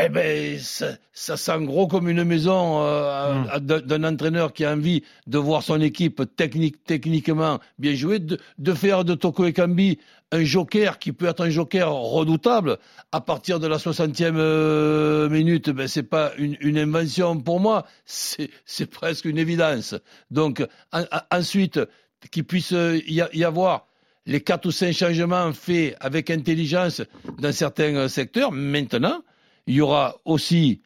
eh 0.00 0.08
ben, 0.08 0.58
ça, 0.60 0.90
ça, 1.12 1.36
sent 1.36 1.64
gros 1.64 1.88
comme 1.88 2.08
une 2.08 2.22
maison 2.22 2.82
euh, 2.82 3.58
mm. 3.58 3.80
d'un 3.80 4.04
entraîneur 4.04 4.52
qui 4.52 4.64
a 4.64 4.72
envie 4.72 5.02
de 5.26 5.38
voir 5.38 5.64
son 5.64 5.80
équipe 5.80 6.22
technique, 6.36 6.84
techniquement 6.84 7.58
bien 7.78 7.94
jouer, 7.94 8.20
de, 8.20 8.38
de 8.58 8.74
faire 8.74 9.04
de 9.04 9.14
Toko 9.14 9.46
Ekambi 9.46 9.98
un 10.30 10.44
joker 10.44 10.98
qui 10.98 11.12
peut 11.12 11.26
être 11.26 11.44
un 11.44 11.50
joker 11.50 11.92
redoutable 11.92 12.78
à 13.10 13.20
partir 13.20 13.58
de 13.58 13.66
la 13.66 13.78
60e 13.78 14.34
euh, 14.36 15.28
minute. 15.30 15.70
Ben, 15.70 15.88
c'est 15.88 16.04
pas 16.04 16.32
une, 16.38 16.56
une, 16.60 16.78
invention 16.78 17.40
pour 17.40 17.58
moi, 17.58 17.84
c'est 18.04 18.90
presque 18.90 19.24
une 19.24 19.38
évidence. 19.38 19.96
Donc, 20.30 20.64
en, 20.92 21.02
ensuite, 21.32 21.80
qu'il 22.30 22.44
puisse 22.44 22.72
y, 22.72 23.22
y 23.32 23.44
avoir 23.44 23.86
les 24.26 24.40
quatre 24.40 24.66
ou 24.66 24.70
cinq 24.70 24.92
changements 24.92 25.52
faits 25.52 25.96
avec 26.00 26.30
intelligence 26.30 27.02
dans 27.38 27.52
certains 27.52 28.08
secteurs. 28.08 28.52
Maintenant, 28.52 29.22
il 29.66 29.74
y 29.76 29.80
aura 29.80 30.16
aussi 30.24 30.82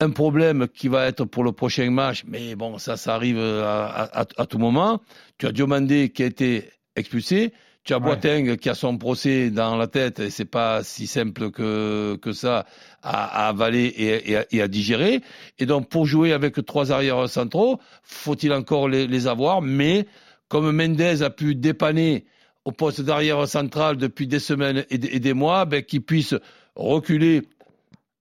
un 0.00 0.10
problème 0.10 0.68
qui 0.68 0.88
va 0.88 1.06
être 1.06 1.24
pour 1.24 1.44
le 1.44 1.52
prochain 1.52 1.90
match, 1.90 2.24
mais 2.26 2.54
bon, 2.54 2.78
ça, 2.78 2.96
ça 2.96 3.14
arrive 3.14 3.38
à, 3.38 4.02
à, 4.12 4.26
à 4.36 4.46
tout 4.46 4.58
moment. 4.58 5.00
Tu 5.38 5.46
as 5.46 5.52
Diomandé 5.52 6.10
qui 6.10 6.22
a 6.22 6.26
été 6.26 6.70
expulsé. 6.96 7.52
Tu 7.84 7.94
as 7.94 8.00
Boateng 8.00 8.48
ouais. 8.48 8.56
qui 8.56 8.68
a 8.68 8.74
son 8.74 8.98
procès 8.98 9.50
dans 9.50 9.76
la 9.76 9.86
tête 9.86 10.18
et 10.18 10.30
c'est 10.30 10.44
pas 10.44 10.82
si 10.82 11.06
simple 11.06 11.52
que, 11.52 12.18
que 12.20 12.32
ça 12.32 12.66
à, 13.00 13.44
à 13.44 13.48
avaler 13.48 13.84
et, 13.84 14.32
et, 14.32 14.36
à, 14.36 14.44
et, 14.50 14.60
à, 14.60 14.66
digérer. 14.66 15.20
Et 15.60 15.66
donc, 15.66 15.88
pour 15.88 16.04
jouer 16.04 16.32
avec 16.32 16.62
trois 16.66 16.90
arrières 16.90 17.28
centraux, 17.28 17.78
faut-il 18.02 18.52
encore 18.52 18.88
les, 18.88 19.06
les 19.06 19.28
avoir, 19.28 19.62
mais 19.62 20.06
comme 20.48 20.70
Mendes 20.70 21.22
a 21.22 21.30
pu 21.30 21.54
dépanner 21.54 22.24
au 22.64 22.72
poste 22.72 23.00
d'arrière 23.00 23.46
central 23.46 23.96
depuis 23.96 24.26
des 24.26 24.40
semaines 24.40 24.84
et 24.90 24.98
des, 24.98 25.08
et 25.08 25.20
des 25.20 25.34
mois, 25.34 25.64
ben, 25.64 25.82
qu'il 25.82 26.02
puisse 26.02 26.34
reculer 26.74 27.42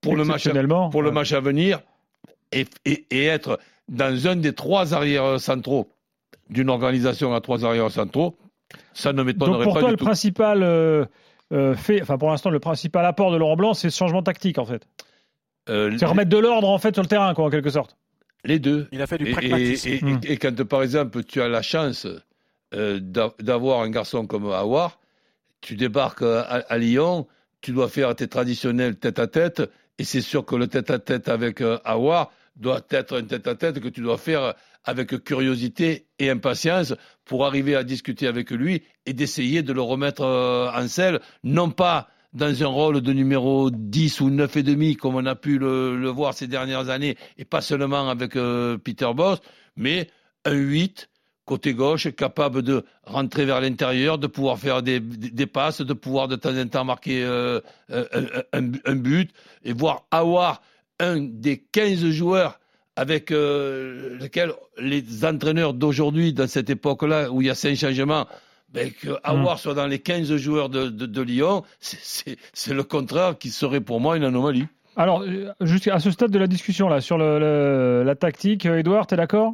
pour, 0.01 0.15
le 0.15 0.24
match, 0.24 0.48
à, 0.48 0.89
pour 0.91 1.01
le 1.01 1.12
match 1.12 1.34
à 1.34 1.39
venir 1.39 1.82
et, 2.51 2.67
et, 2.86 3.25
être 3.25 3.60
dans 3.89 4.27
un 4.27 4.36
des 4.36 4.53
trois 4.53 4.94
arrières 4.94 5.39
centraux 5.39 5.89
d'une 6.50 6.70
organisation 6.70 7.34
à 7.34 7.41
trois 7.41 7.65
arrières 7.65 7.91
centraux, 7.91 8.38
ça 8.94 9.13
ne 9.13 9.24
m'étonnerait 9.24 9.58
pas 9.60 9.63
pour 9.63 9.74
toi, 9.79 9.84
du 9.84 9.91
le 9.91 9.98
tout. 9.98 10.05
principal 10.05 10.62
euh, 10.62 11.05
euh, 11.53 11.75
fait, 11.75 12.01
enfin 12.01 12.17
pour 12.17 12.29
l'instant, 12.29 12.50
le 12.50 12.60
principal 12.60 13.05
apport 13.05 13.32
de 13.32 13.38
Laurent 13.38 13.55
Blanc, 13.55 13.74
c'est 13.74 13.89
ce 13.89 13.98
changement 13.98 14.22
tactique 14.22 14.60
en 14.60 14.65
fait. 14.65 14.88
Euh, 15.70 15.96
c'est 15.98 16.05
remettre 16.05 16.29
de 16.29 16.38
l'ordre 16.38 16.70
en 16.70 16.77
fait 16.77 16.94
sur 16.94 17.01
le 17.01 17.08
terrain, 17.08 17.34
quoi, 17.34 17.46
en 17.46 17.50
quelque 17.50 17.72
sorte. 17.72 17.98
Les 18.46 18.60
deux. 18.60 18.88
Il 18.92 19.02
a 19.02 19.08
fait 19.08 19.18
du 19.18 19.28
et, 19.28 19.32
pragmatisme. 19.32 19.88
Et, 19.90 19.96
et, 19.96 20.02
mmh. 20.02 20.20
et, 20.24 20.38
quand 20.38 20.64
par 20.64 20.84
exemple 20.84 21.24
tu 21.24 21.42
as 21.42 21.48
la 21.48 21.62
chance 21.62 22.08
euh, 22.74 23.00
d'avoir 23.40 23.82
un 23.82 23.90
garçon 23.90 24.28
comme 24.28 24.52
Awar, 24.52 25.00
tu 25.62 25.75
débarques 25.75 26.22
à, 26.22 26.42
à, 26.42 26.78
Lyon, 26.78 27.28
tu 27.62 27.72
dois 27.72 27.90
faire 27.90 28.16
tes 28.16 28.28
traditionnels 28.28 28.98
tête 28.98 29.20
à 29.20 29.28
tête, 29.28 29.62
et 29.98 30.04
c'est 30.04 30.22
sûr 30.22 30.46
que 30.46 30.56
le 30.56 30.68
tête 30.68 30.92
à 30.92 31.00
tête 31.00 31.30
avec 31.30 31.62
euh, 31.62 31.78
Awar 31.86 32.32
doit 32.56 32.82
être 32.90 33.18
un 33.18 33.24
tête 33.24 33.48
à 33.48 33.56
tête 33.56 33.80
que 33.80 33.88
tu 33.88 34.02
dois 34.02 34.18
faire 34.18 34.54
avec 34.84 35.24
curiosité 35.24 36.06
et 36.20 36.30
impatience 36.30 36.94
pour 37.25 37.46
arriver 37.46 37.75
à 37.75 37.84
discuter 37.84 38.28
avec 38.28 38.52
lui 38.52 38.84
et 39.06 39.14
d'essayer 39.14 39.64
de 39.64 39.74
le 39.74 39.82
remettre 39.82 40.24
euh, 40.24 40.70
en 40.72 40.88
selle, 40.88 41.20
non 41.44 41.70
pas 41.70 42.10
dans 42.36 42.63
un 42.63 42.68
rôle 42.68 43.01
de 43.01 43.13
numéro 43.13 43.72
10 43.72 44.22
ou 44.22 44.30
9 44.30 44.58
et 44.58 44.63
demi 44.63 44.96
comme 44.96 45.15
on 45.15 45.25
a 45.25 45.36
pu 45.36 45.58
le, 45.58 46.10
voir 46.10 46.34
ces 46.34 46.48
dernières 46.48 46.89
années 46.89 47.18
et 47.38 47.46
pas 47.46 47.62
seulement 47.62 48.10
avec 48.10 48.36
euh, 48.36 48.77
Peter 48.77 49.10
Boss, 49.15 49.39
mais 49.75 50.10
un 50.44 50.54
8 50.54 51.10
côté 51.46 51.74
gauche 51.74 52.10
capable 52.15 52.62
de 52.62 52.84
rentrer 53.04 53.46
vers 53.46 53.62
l'intérieur, 53.62 54.18
de 54.18 54.27
pouvoir 54.27 54.58
faire 54.58 54.82
des, 54.82 55.00
passes, 55.46 55.82
de 55.82 55.94
pouvoir 55.94 56.27
de 56.27 56.36
temps 56.36 56.58
en 56.58 56.68
temps 56.68 56.84
marquer 56.84 57.24
euh, 57.24 57.62
un, 58.51 58.96
but 58.96 59.32
et 59.63 59.74
voir 59.74 60.06
avoir 60.12 60.62
un 61.00 61.20
des 61.22 61.60
15 61.72 62.10
joueurs 62.10 62.60
avec 62.96 63.32
euh, 63.32 64.18
lesquels 64.20 64.54
les 64.77 65.24
entraîneurs 65.25 65.74
d'aujourd'hui, 65.74 66.34
dans 66.34 66.48
cette 66.48 66.70
époque-là 66.70 67.32
où 67.32 67.42
il 67.42 67.48
y 67.48 67.50
a 67.50 67.56
cinq 67.56 67.75
changements, 67.75 68.25
ben, 68.75 68.91
que 68.91 69.10
mmh. 69.10 69.58
soit 69.58 69.74
dans 69.74 69.88
les 69.88 70.00
15 70.00 70.36
joueurs 70.36 70.70
de, 70.70 70.89
de, 70.89 71.05
de 71.05 71.22
Lyon, 71.22 71.63
c'est 71.79 72.74
le 72.74 72.84
contraire 72.84 73.38
qui 73.38 73.50
serait 73.50 73.82
pour 73.82 74.01
moi 74.01 74.17
une 74.17 74.24
anomalie. 74.24 74.65
Alors, 74.98 75.24
jusqu'à 75.62 76.00
ce 76.00 76.12
stade 76.12 76.32
de 76.32 76.39
la 76.39 76.48
discussion 76.48 76.88
là 76.88 77.01
sur 77.01 77.17
le, 77.17 77.39
le, 77.39 78.03
la 78.03 78.15
tactique, 78.15 78.65
Edouard, 78.65 79.08
tu 79.08 79.13
es 79.13 79.17
d'accord? 79.17 79.53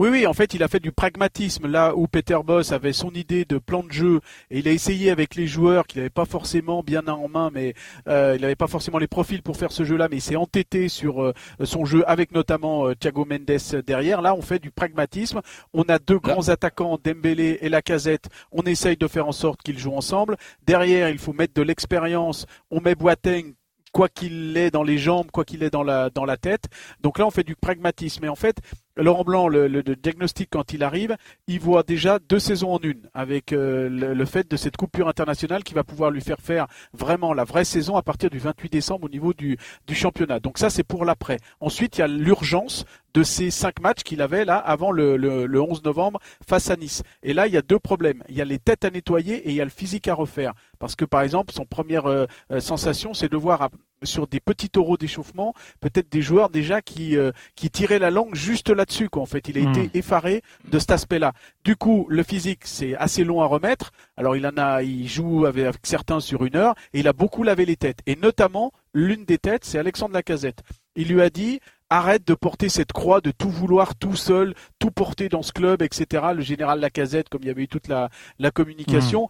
Oui, 0.00 0.08
oui, 0.08 0.26
en 0.26 0.32
fait, 0.32 0.54
il 0.54 0.62
a 0.62 0.68
fait 0.68 0.80
du 0.80 0.92
pragmatisme 0.92 1.66
là 1.66 1.94
où 1.94 2.08
Peter 2.08 2.38
Boss 2.42 2.72
avait 2.72 2.94
son 2.94 3.10
idée 3.10 3.44
de 3.44 3.58
plan 3.58 3.82
de 3.82 3.92
jeu 3.92 4.20
et 4.50 4.60
il 4.60 4.66
a 4.66 4.70
essayé 4.70 5.10
avec 5.10 5.34
les 5.34 5.46
joueurs 5.46 5.86
qu'il 5.86 5.98
n'avait 5.98 6.08
pas 6.08 6.24
forcément 6.24 6.82
bien 6.82 7.06
en 7.06 7.28
main, 7.28 7.50
mais 7.52 7.74
euh, 8.08 8.32
il 8.34 8.40
n'avait 8.40 8.56
pas 8.56 8.66
forcément 8.66 8.96
les 8.96 9.08
profils 9.08 9.42
pour 9.42 9.58
faire 9.58 9.72
ce 9.72 9.84
jeu-là, 9.84 10.08
mais 10.10 10.16
il 10.16 10.22
s'est 10.22 10.36
entêté 10.36 10.88
sur 10.88 11.22
euh, 11.22 11.34
son 11.64 11.84
jeu 11.84 12.02
avec 12.06 12.32
notamment 12.32 12.88
euh, 12.88 12.94
Thiago 12.94 13.26
Mendes 13.26 13.82
derrière. 13.86 14.22
Là, 14.22 14.34
on 14.34 14.40
fait 14.40 14.58
du 14.58 14.70
pragmatisme. 14.70 15.42
On 15.74 15.82
a 15.82 15.98
deux 15.98 16.18
grands 16.18 16.46
là. 16.46 16.54
attaquants, 16.54 16.98
Dembélé 17.04 17.58
et 17.60 17.68
Lacazette. 17.68 18.30
On 18.52 18.62
essaye 18.62 18.96
de 18.96 19.06
faire 19.06 19.28
en 19.28 19.32
sorte 19.32 19.60
qu'ils 19.60 19.78
jouent 19.78 19.92
ensemble. 19.92 20.38
Derrière, 20.66 21.10
il 21.10 21.18
faut 21.18 21.34
mettre 21.34 21.52
de 21.52 21.60
l'expérience. 21.60 22.46
On 22.70 22.80
met 22.80 22.94
Boateng 22.94 23.52
quoi 23.92 24.08
qu'il 24.08 24.56
ait 24.56 24.70
dans 24.70 24.82
les 24.82 24.98
jambes, 24.98 25.30
quoi 25.30 25.44
qu'il 25.44 25.62
ait 25.62 25.70
dans 25.70 25.82
la, 25.82 26.10
dans 26.10 26.24
la 26.24 26.36
tête. 26.36 26.64
Donc 27.00 27.18
là, 27.18 27.26
on 27.26 27.30
fait 27.30 27.44
du 27.44 27.56
pragmatisme. 27.56 28.24
Et 28.24 28.28
en 28.28 28.36
fait, 28.36 28.56
Laurent 28.96 29.24
Blanc, 29.24 29.48
le, 29.48 29.82
diagnostic 29.82 30.48
quand 30.50 30.72
il 30.72 30.82
arrive, 30.82 31.16
il 31.46 31.60
voit 31.60 31.82
déjà 31.82 32.18
deux 32.18 32.38
saisons 32.38 32.74
en 32.74 32.78
une, 32.80 33.08
avec 33.14 33.52
euh, 33.52 33.88
le, 33.88 34.24
fait 34.24 34.50
de 34.50 34.56
cette 34.56 34.76
coupure 34.76 35.08
internationale 35.08 35.62
qui 35.62 35.74
va 35.74 35.84
pouvoir 35.84 36.10
lui 36.10 36.20
faire 36.20 36.40
faire 36.40 36.66
vraiment 36.92 37.32
la 37.32 37.44
vraie 37.44 37.64
saison 37.64 37.96
à 37.96 38.02
partir 38.02 38.30
du 38.30 38.38
28 38.38 38.70
décembre 38.70 39.04
au 39.04 39.08
niveau 39.08 39.32
du, 39.32 39.56
championnat. 39.92 40.40
Donc 40.40 40.58
ça, 40.58 40.70
c'est 40.70 40.84
pour 40.84 41.04
l'après. 41.04 41.38
Ensuite, 41.60 41.98
il 41.98 42.00
y 42.00 42.04
a 42.04 42.08
l'urgence 42.08 42.84
de 43.12 43.22
ces 43.22 43.50
cinq 43.50 43.80
matchs 43.80 44.02
qu'il 44.02 44.22
avait 44.22 44.44
là 44.44 44.56
avant 44.56 44.92
le, 44.92 45.16
le, 45.16 45.46
le 45.46 45.60
11 45.60 45.82
novembre 45.82 46.20
face 46.46 46.70
à 46.70 46.76
Nice. 46.76 47.02
Et 47.22 47.32
là, 47.32 47.48
il 47.48 47.52
y 47.52 47.56
a 47.56 47.62
deux 47.62 47.78
problèmes. 47.78 48.22
Il 48.28 48.36
y 48.36 48.40
a 48.40 48.44
les 48.44 48.58
têtes 48.58 48.84
à 48.84 48.90
nettoyer 48.90 49.36
et 49.36 49.50
il 49.50 49.54
y 49.54 49.60
a 49.60 49.64
le 49.64 49.70
physique 49.70 50.06
à 50.08 50.14
refaire. 50.14 50.54
Parce 50.78 50.94
que 50.94 51.04
par 51.04 51.22
exemple, 51.22 51.52
son 51.52 51.64
première 51.64 52.06
euh, 52.06 52.26
sensation, 52.60 53.14
c'est 53.14 53.30
de 53.30 53.36
voir 53.36 53.62
à, 53.62 53.70
sur 54.02 54.26
des 54.26 54.40
petits 54.40 54.70
taureaux 54.70 54.96
d'échauffement, 54.96 55.54
peut-être 55.80 56.10
des 56.10 56.22
joueurs 56.22 56.50
déjà 56.50 56.82
qui, 56.82 57.16
euh, 57.16 57.32
qui 57.54 57.70
tiraient 57.70 57.98
la 57.98 58.10
langue 58.10 58.34
juste 58.34 58.70
là-dessus. 58.70 59.08
En 59.12 59.26
fait, 59.26 59.48
il 59.48 59.58
a 59.58 59.62
mmh. 59.62 59.70
été 59.70 59.98
effaré 59.98 60.42
de 60.70 60.78
cet 60.78 60.92
aspect-là. 60.92 61.32
Du 61.64 61.76
coup, 61.76 62.06
le 62.08 62.22
physique, 62.22 62.62
c'est 62.64 62.96
assez 62.96 63.24
long 63.24 63.42
à 63.42 63.46
remettre. 63.46 63.92
Alors, 64.16 64.36
il 64.36 64.46
en 64.46 64.56
a, 64.56 64.82
il 64.82 65.08
joue 65.08 65.46
avec, 65.46 65.66
avec, 65.66 65.86
certains 65.86 66.20
sur 66.20 66.44
une 66.44 66.56
heure 66.56 66.74
et 66.92 67.00
il 67.00 67.08
a 67.08 67.12
beaucoup 67.12 67.42
lavé 67.42 67.66
les 67.66 67.76
têtes. 67.76 68.00
Et 68.06 68.16
notamment, 68.16 68.72
l'une 68.94 69.24
des 69.24 69.38
têtes, 69.38 69.64
c'est 69.64 69.78
Alexandre 69.78 70.14
Lacazette. 70.14 70.62
Il 70.96 71.08
lui 71.08 71.22
a 71.22 71.30
dit, 71.30 71.60
arrête 71.90 72.26
de 72.26 72.34
porter 72.34 72.68
cette 72.68 72.92
croix, 72.92 73.20
de 73.20 73.30
tout 73.30 73.50
vouloir 73.50 73.94
tout 73.96 74.16
seul, 74.16 74.54
tout 74.78 74.90
porter 74.90 75.28
dans 75.28 75.42
ce 75.42 75.52
club, 75.52 75.82
etc. 75.82 76.28
Le 76.34 76.42
général 76.42 76.80
Lacazette, 76.80 77.28
comme 77.28 77.42
il 77.42 77.48
y 77.48 77.50
avait 77.50 77.64
eu 77.64 77.68
toute 77.68 77.88
la, 77.88 78.10
la 78.38 78.50
communication, 78.50 79.28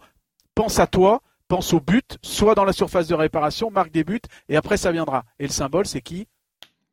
pense 0.55 0.79
à 0.79 0.87
toi, 0.87 1.21
pense 1.51 1.73
au 1.73 1.81
but, 1.81 2.17
soit 2.21 2.55
dans 2.55 2.63
la 2.63 2.71
surface 2.71 3.07
de 3.09 3.13
réparation, 3.13 3.69
marque 3.71 3.91
des 3.91 4.05
buts, 4.05 4.21
et 4.47 4.55
après 4.55 4.77
ça 4.77 4.91
viendra. 4.93 5.25
Et 5.37 5.43
le 5.43 5.49
symbole, 5.51 5.85
c'est 5.85 5.99
qui? 6.01 6.27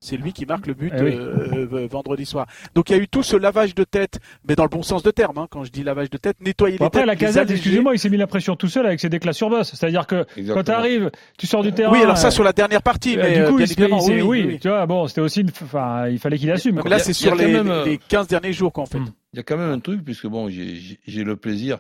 C'est 0.00 0.17
lui 0.17 0.33
qui 0.33 0.47
marque 0.47 0.67
le 0.69 0.75
but 0.75 0.93
Eh 0.97 1.03
oui. 1.03 1.12
euh, 1.17 1.67
euh, 1.73 1.88
vendredi 1.91 2.25
soir. 2.27 2.47
Donc 2.75 2.91
il 2.91 2.97
y 2.97 2.99
a 2.99 3.03
eu 3.03 3.09
tout 3.09 3.23
ce 3.23 3.37
lavage 3.37 3.75
de 3.75 3.83
tête, 3.85 4.19
mais 4.49 4.55
dans 4.57 4.62
le 4.65 4.69
bon 4.69 4.83
sens 4.83 5.03
de 5.05 5.11
terme. 5.12 5.38
hein, 5.38 5.47
quand 5.50 5.62
je 5.65 5.71
dis 5.71 5.83
lavage 5.85 6.11
de 6.11 6.19
tête, 6.19 6.37
nettoyer 6.41 6.77
Bon, 6.79 6.85
les 6.85 6.87
après, 6.87 7.00
têtes. 7.00 7.07
la 7.07 7.15
les 7.15 7.19
casette, 7.21 7.50
excusez-moi, 7.50 7.95
il 7.95 7.99
s'est 8.00 8.09
mis 8.11 8.17
la 8.17 8.27
pression 8.29 8.55
tout 8.57 8.69
seul 8.69 8.87
avec 8.87 8.99
ses 9.00 9.09
déclats 9.09 9.33
sur 9.33 9.49
boss. 9.50 9.73
C'est-à-dire 9.75 10.07
que 10.09 10.25
quand 10.53 10.62
tu 10.65 10.71
arrives, 10.73 11.11
tu 11.37 11.47
sors 11.47 11.62
du 11.65 11.73
terrain. 11.73 11.93
Oui, 11.93 12.03
alors 12.03 12.17
ça 12.19 12.29
euh, 12.29 12.31
sur 12.31 12.45
la 12.45 12.53
dernière 12.53 12.83
partie, 12.83 13.17
euh, 13.19 13.23
mais 13.23 13.35
du 13.35 13.41
euh, 13.43 13.49
coup, 13.50 13.57
bien 13.57 13.67
il 13.67 13.73
évidemment, 13.73 14.00
il 14.07 14.12
oui, 14.12 14.23
oui, 14.23 14.41
oui, 14.43 14.47
oui. 14.55 14.59
tu 14.61 14.69
vois, 14.69 14.87
bon, 14.87 15.07
c'était 15.09 15.21
aussi, 15.21 15.45
enfin, 15.62 16.09
il 16.09 16.19
fallait 16.21 16.38
qu'il 16.38 16.50
assume. 16.53 16.77
Mais 16.77 16.83
quoi. 16.83 16.91
là, 16.91 16.99
c'est 17.00 17.12
sur 17.12 17.35
les, 17.35 17.47
même, 17.49 17.69
euh, 17.71 17.85
les 17.85 17.99
15 17.99 18.27
derniers 18.29 18.53
jours 18.53 18.73
qu'en 18.73 18.87
fait. 18.87 18.99
Il 19.33 19.37
y 19.37 19.41
a 19.41 19.43
quand 19.45 19.57
même 19.57 19.71
un 19.71 19.81
truc, 19.81 20.05
puisque 20.05 20.27
bon, 20.27 20.49
j'ai- 20.49 21.25
le 21.25 21.37
plaisir 21.37 21.79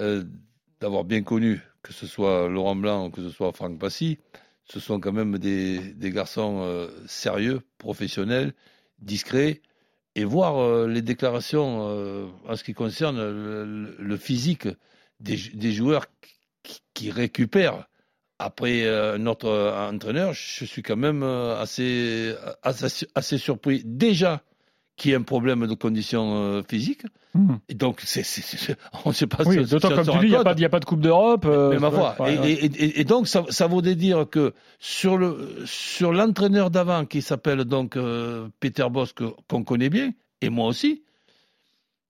euh, 0.00 0.24
d'avoir 0.80 1.04
bien 1.04 1.22
connu, 1.22 1.60
que 1.82 1.92
ce 1.92 2.06
soit 2.06 2.48
Laurent 2.48 2.76
Blanc 2.76 3.06
ou 3.06 3.10
que 3.10 3.22
ce 3.22 3.30
soit 3.30 3.52
Franck 3.52 3.78
Passy, 3.78 4.18
ce 4.64 4.80
sont 4.80 5.00
quand 5.00 5.12
même 5.12 5.38
des, 5.38 5.94
garçons 5.98 6.62
euh, 6.62 6.88
sérieux, 7.06 7.60
professionnels, 7.78 8.54
discrets, 8.98 9.60
et 10.14 10.24
voir 10.24 10.58
euh, 10.58 10.86
les 10.86 11.02
déclarations 11.02 11.88
euh, 11.88 12.26
en 12.46 12.56
ce 12.56 12.64
qui 12.64 12.74
concerne 12.74 13.18
le, 13.20 14.16
physique 14.16 14.68
des, 15.20 15.36
joueurs 15.72 16.06
qui, 16.94 17.10
récupèrent 17.10 17.88
après 18.38 18.84
notre 19.18 19.48
entraîneur, 19.88 20.32
je 20.32 20.64
suis 20.64 20.82
quand 20.82 20.96
même 20.96 21.22
assez, 21.22 22.34
assez 22.64 23.38
surpris. 23.38 23.82
Déjà 23.84 24.42
qu'il 25.02 25.10
y 25.10 25.14
ait 25.14 25.16
un 25.18 25.22
problème 25.22 25.66
de 25.66 25.74
conditions 25.74 26.34
euh, 26.36 26.62
physiques. 26.68 27.02
Hmm. 27.34 27.54
Et 27.68 27.74
donc, 27.74 28.00
c'est, 28.04 28.22
on 29.04 29.08
ne 29.08 29.14
sait 29.14 29.26
pas 29.26 29.42
Oui, 29.44 29.64
si- 29.64 29.70
d'autant 29.70 29.88
comme 29.88 30.04
tu 30.06 30.18
dis, 30.18 30.26
il 30.26 30.30
n'y 30.30 30.36
a, 30.36 30.44
pas- 30.44 30.50
a 30.50 30.80
de 30.80 30.84
Coupe 30.84 31.00
d'Europe. 31.00 31.44
euh, 31.46 31.70
Mais 31.70 31.78
ma 31.78 31.90
foi. 31.90 32.14
ouais, 32.20 32.34
et, 32.34 32.38
ouais. 32.38 32.52
et- 32.52 32.84
et- 32.84 33.00
et 33.00 33.04
donc, 33.04 33.26
ça, 33.26 33.44
ça 33.48 33.66
voudrait 33.66 33.94
dire 33.94 34.26
que 34.30 34.52
sur, 34.78 35.16
le, 35.18 35.62
sur 35.64 36.12
l'entraîneur 36.12 36.70
d'avant, 36.70 37.04
qui 37.04 37.20
s'appelle 37.22 37.64
donc 37.64 37.96
euh, 37.96 38.48
Peter 38.60 38.86
que- 39.14 39.32
qu'on 39.48 39.64
connaît 39.64 39.90
bien, 39.90 40.12
et 40.40 40.50
moi 40.50 40.66
aussi, 40.68 41.02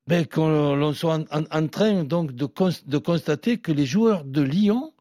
ben, 0.07 0.27
qu'on 0.27 0.93
soit 0.93 1.15
en, 1.31 1.41
en- 1.41 1.45
en 1.51 1.69
train 1.69 2.05
donc 2.05 2.33
de, 2.33 2.47
cons- 2.47 2.83
de 2.87 2.99
constater 2.99 3.59
que 3.59 3.73
les 3.73 3.87
joueurs 3.87 4.25
de 4.25 4.43
Lyon 4.43 4.93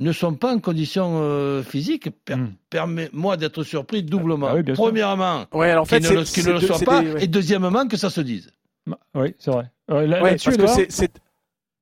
ne 0.00 0.12
sont 0.12 0.34
pas 0.34 0.52
en 0.54 0.58
condition 0.58 1.20
euh, 1.22 1.62
physique. 1.62 2.08
Per- 2.24 2.34
Hmm. 2.36 2.48
Permets-moi 2.70 3.36
d'être 3.36 3.62
surpris 3.62 4.02
doublement. 4.02 4.48
Ah 4.48 4.54
oui. 4.56 4.62
Premièrement, 4.74 5.44
Ouais, 5.52 5.70
alors 5.70 5.82
en 5.82 5.84
fait, 5.86 6.00
qu'ils 6.00 6.10
ne, 6.10 6.50
le- 6.52 6.54
ne 6.54 6.60
soient 6.60 6.78
pas, 6.78 7.02
des- 7.02 7.12
ouais. 7.12 7.24
et 7.24 7.26
deuxièmement, 7.26 7.86
que 7.86 7.96
ça 7.96 8.10
se 8.10 8.20
dise. 8.20 8.50
Bah, 8.86 8.98
Oui, 9.14 9.34
c'est 9.38 9.50
vrai. 9.50 9.64
Euh, 9.90 10.06
là- 10.06 10.22
Ouais, 10.22 10.30
là-dessus, 10.30 10.50
parce 10.50 10.56
que 10.56 10.62
Edouard 10.62 10.76
c'est- 10.90 11.12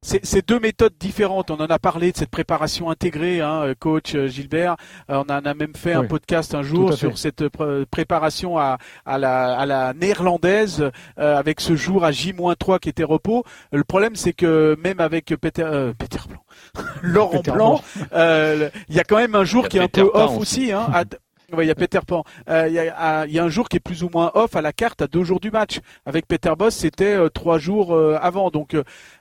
c'est 0.02 0.46
deux 0.48 0.60
méthodes 0.60 0.94
différentes. 0.98 1.50
On 1.50 1.56
en 1.56 1.66
a 1.66 1.78
parlé 1.78 2.12
de 2.12 2.16
cette 2.16 2.30
préparation 2.30 2.88
intégrée, 2.90 3.40
hein, 3.40 3.62
euh, 3.62 3.74
coach 3.78 4.14
euh, 4.14 4.28
Gilbert. 4.28 4.76
Euh, 5.10 5.22
on 5.28 5.32
en 5.32 5.44
a 5.44 5.54
même 5.54 5.74
fait 5.74 5.92
un 5.92 6.04
podcast 6.04 6.54
un 6.54 6.62
jour 6.62 6.92
sur 6.94 7.18
cette 7.18 7.42
pr- 7.42 7.84
préparation 7.86 8.58
à, 8.58 8.78
à, 9.04 9.18
la, 9.18 9.58
à 9.58 9.66
la 9.66 9.94
néerlandaise 9.94 10.90
euh, 11.18 11.36
avec 11.36 11.60
ce 11.60 11.74
jour 11.76 12.04
à 12.04 12.12
J-3 12.12 12.78
qui 12.78 12.88
était 12.88 13.04
repos. 13.04 13.44
Le 13.72 13.84
problème, 13.84 14.14
c'est 14.14 14.32
que 14.32 14.76
même 14.82 15.00
avec 15.00 15.26
Peter, 15.40 15.62
euh, 15.64 15.92
Peter 15.98 16.18
Blanc, 16.28 16.42
Laurent 17.02 17.38
Peter 17.38 17.50
Blanc, 17.52 17.82
euh, 18.12 18.70
il 18.88 18.94
y 18.94 19.00
a 19.00 19.04
quand 19.04 19.16
même 19.16 19.34
un 19.34 19.44
jour 19.44 19.68
qui 19.68 19.78
est 19.78 19.80
un 19.80 19.86
Peter 19.88 20.02
peu 20.02 20.10
off 20.14 20.30
aussi. 20.38 20.60
aussi. 20.66 20.72
Hein, 20.72 20.86
il 21.56 21.66
y 21.66 21.70
a 21.70 21.74
Peter 21.74 22.00
Pan. 22.06 22.24
Euh, 22.50 22.68
Il 22.68 22.74
y, 22.74 22.78
a, 23.38 23.44
un 23.44 23.48
jour 23.48 23.68
qui 23.68 23.76
est 23.76 23.80
plus 23.80 24.02
ou 24.02 24.10
moins 24.12 24.30
off 24.34 24.54
à 24.54 24.62
la 24.62 24.72
carte 24.72 25.00
à 25.02 25.06
deux 25.06 25.24
jours 25.24 25.40
du 25.40 25.50
match. 25.50 25.80
Avec 26.04 26.26
Peter 26.26 26.52
Boss, 26.58 26.74
c'était 26.74 27.16
euh, 27.16 27.28
trois 27.30 27.58
jours 27.58 27.94
euh, 27.94 28.18
avant. 28.20 28.50
Donc 28.50 28.76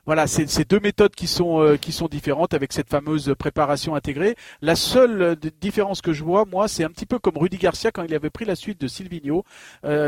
voilà, 0.06 0.26
c'est 0.26 0.68
deux 0.68 0.80
méthodes 0.80 1.14
qui 1.14 1.26
sont 1.26 1.76
différentes 2.10 2.54
avec 2.54 2.72
cette 2.72 2.88
fameuse 2.88 3.34
préparation 3.38 3.94
intégrée. 3.94 4.36
La 4.60 4.76
seule 4.76 5.36
différence 5.60 6.02
que 6.02 6.12
je 6.12 6.24
vois, 6.24 6.44
moi, 6.44 6.68
c'est 6.68 6.84
un 6.84 6.90
petit 6.90 7.06
peu 7.06 7.18
comme 7.18 7.36
Rudy 7.36 7.56
Garcia 7.56 7.90
quand 7.90 8.02
il 8.02 8.14
avait 8.14 8.30
pris 8.30 8.44
la 8.44 8.56
suite 8.56 8.80
de 8.80 8.88
Silvino. 8.88 9.44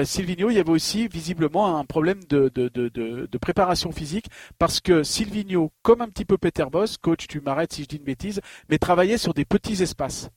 Silvino, 0.05 0.51
il 0.51 0.57
y 0.57 0.61
avait 0.61 0.71
aussi 0.71 1.09
visiblement 1.09 1.79
un 1.79 1.85
problème 1.85 2.21
de 2.29 3.39
préparation 3.41 3.93
physique 3.93 4.27
parce 4.59 4.81
que 4.81 5.03
Silvino, 5.03 5.73
comme 5.83 6.01
un 6.01 6.09
petit 6.09 6.25
peu 6.25 6.39
Peter 6.39 6.67
Boss, 6.71 6.97
coach, 6.97 7.27
tu 7.27 7.41
m'arrêtes 7.41 7.73
si 7.73 7.83
je 7.83 7.89
dis 7.89 7.97
une 7.97 8.05
bêtise, 8.05 8.41
mais 8.69 8.79
travaillait 8.79 9.19
sur 9.19 9.35
des 9.35 9.45
petits 9.45 9.83
espaces. 9.83 10.31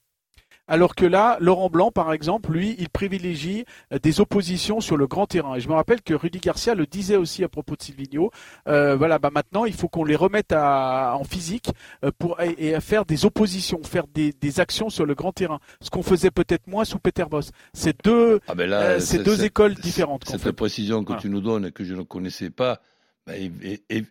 Alors 0.67 0.95
que 0.95 1.05
là, 1.05 1.37
Laurent 1.41 1.69
Blanc, 1.69 1.91
par 1.91 2.13
exemple, 2.13 2.51
lui, 2.53 2.75
il 2.79 2.87
privilégie 2.89 3.65
euh, 3.91 3.99
des 3.99 4.21
oppositions 4.21 4.79
sur 4.79 4.95
le 4.95 5.07
grand 5.07 5.25
terrain. 5.25 5.55
Et 5.55 5.59
je 5.59 5.67
me 5.67 5.73
rappelle 5.73 6.01
que 6.01 6.13
Rudy 6.13 6.39
Garcia 6.39 6.73
le 6.73 6.85
disait 6.85 7.17
aussi 7.17 7.43
à 7.43 7.49
propos 7.49 7.75
de 7.75 7.81
Silvino. 7.81 8.31
Euh, 8.69 8.95
voilà, 8.95 9.19
bah 9.19 9.29
maintenant, 9.33 9.65
il 9.65 9.73
faut 9.73 9.89
qu'on 9.89 10.05
les 10.05 10.15
remette 10.15 10.53
à, 10.53 11.15
en 11.19 11.25
physique 11.25 11.69
euh, 12.05 12.11
pour 12.17 12.39
et, 12.39 12.55
et 12.57 12.75
à 12.75 12.79
faire 12.79 13.03
des 13.05 13.25
oppositions, 13.25 13.83
faire 13.83 14.07
des, 14.07 14.31
des 14.31 14.59
actions 14.61 14.89
sur 14.89 15.05
le 15.05 15.15
grand 15.15 15.33
terrain. 15.33 15.59
Ce 15.81 15.89
qu'on 15.89 16.01
faisait 16.03 16.31
peut-être 16.31 16.65
moins 16.67 16.85
sous 16.85 16.97
Peter 16.99 17.25
Boss. 17.29 17.51
C'est 17.73 18.01
deux, 18.05 18.39
Ah 18.47 18.55
ben 18.55 18.69
là, 18.69 18.81
euh, 18.83 18.99
c'est 19.01 19.17
c'est- 19.17 19.23
deux 19.23 19.35
c'est- 19.37 19.47
écoles 19.47 19.73
différentes. 19.75 20.23
Cette 20.27 20.41
fait. 20.41 20.53
précision 20.53 21.01
que 21.03 21.07
Voilà. 21.07 21.21
tu 21.21 21.29
nous 21.29 21.41
donnes 21.41 21.65
et 21.65 21.71
que 21.73 21.83
je 21.83 21.93
ne 21.93 22.03
connaissais 22.03 22.49
pas, 22.49 22.79
ben, 23.27 23.51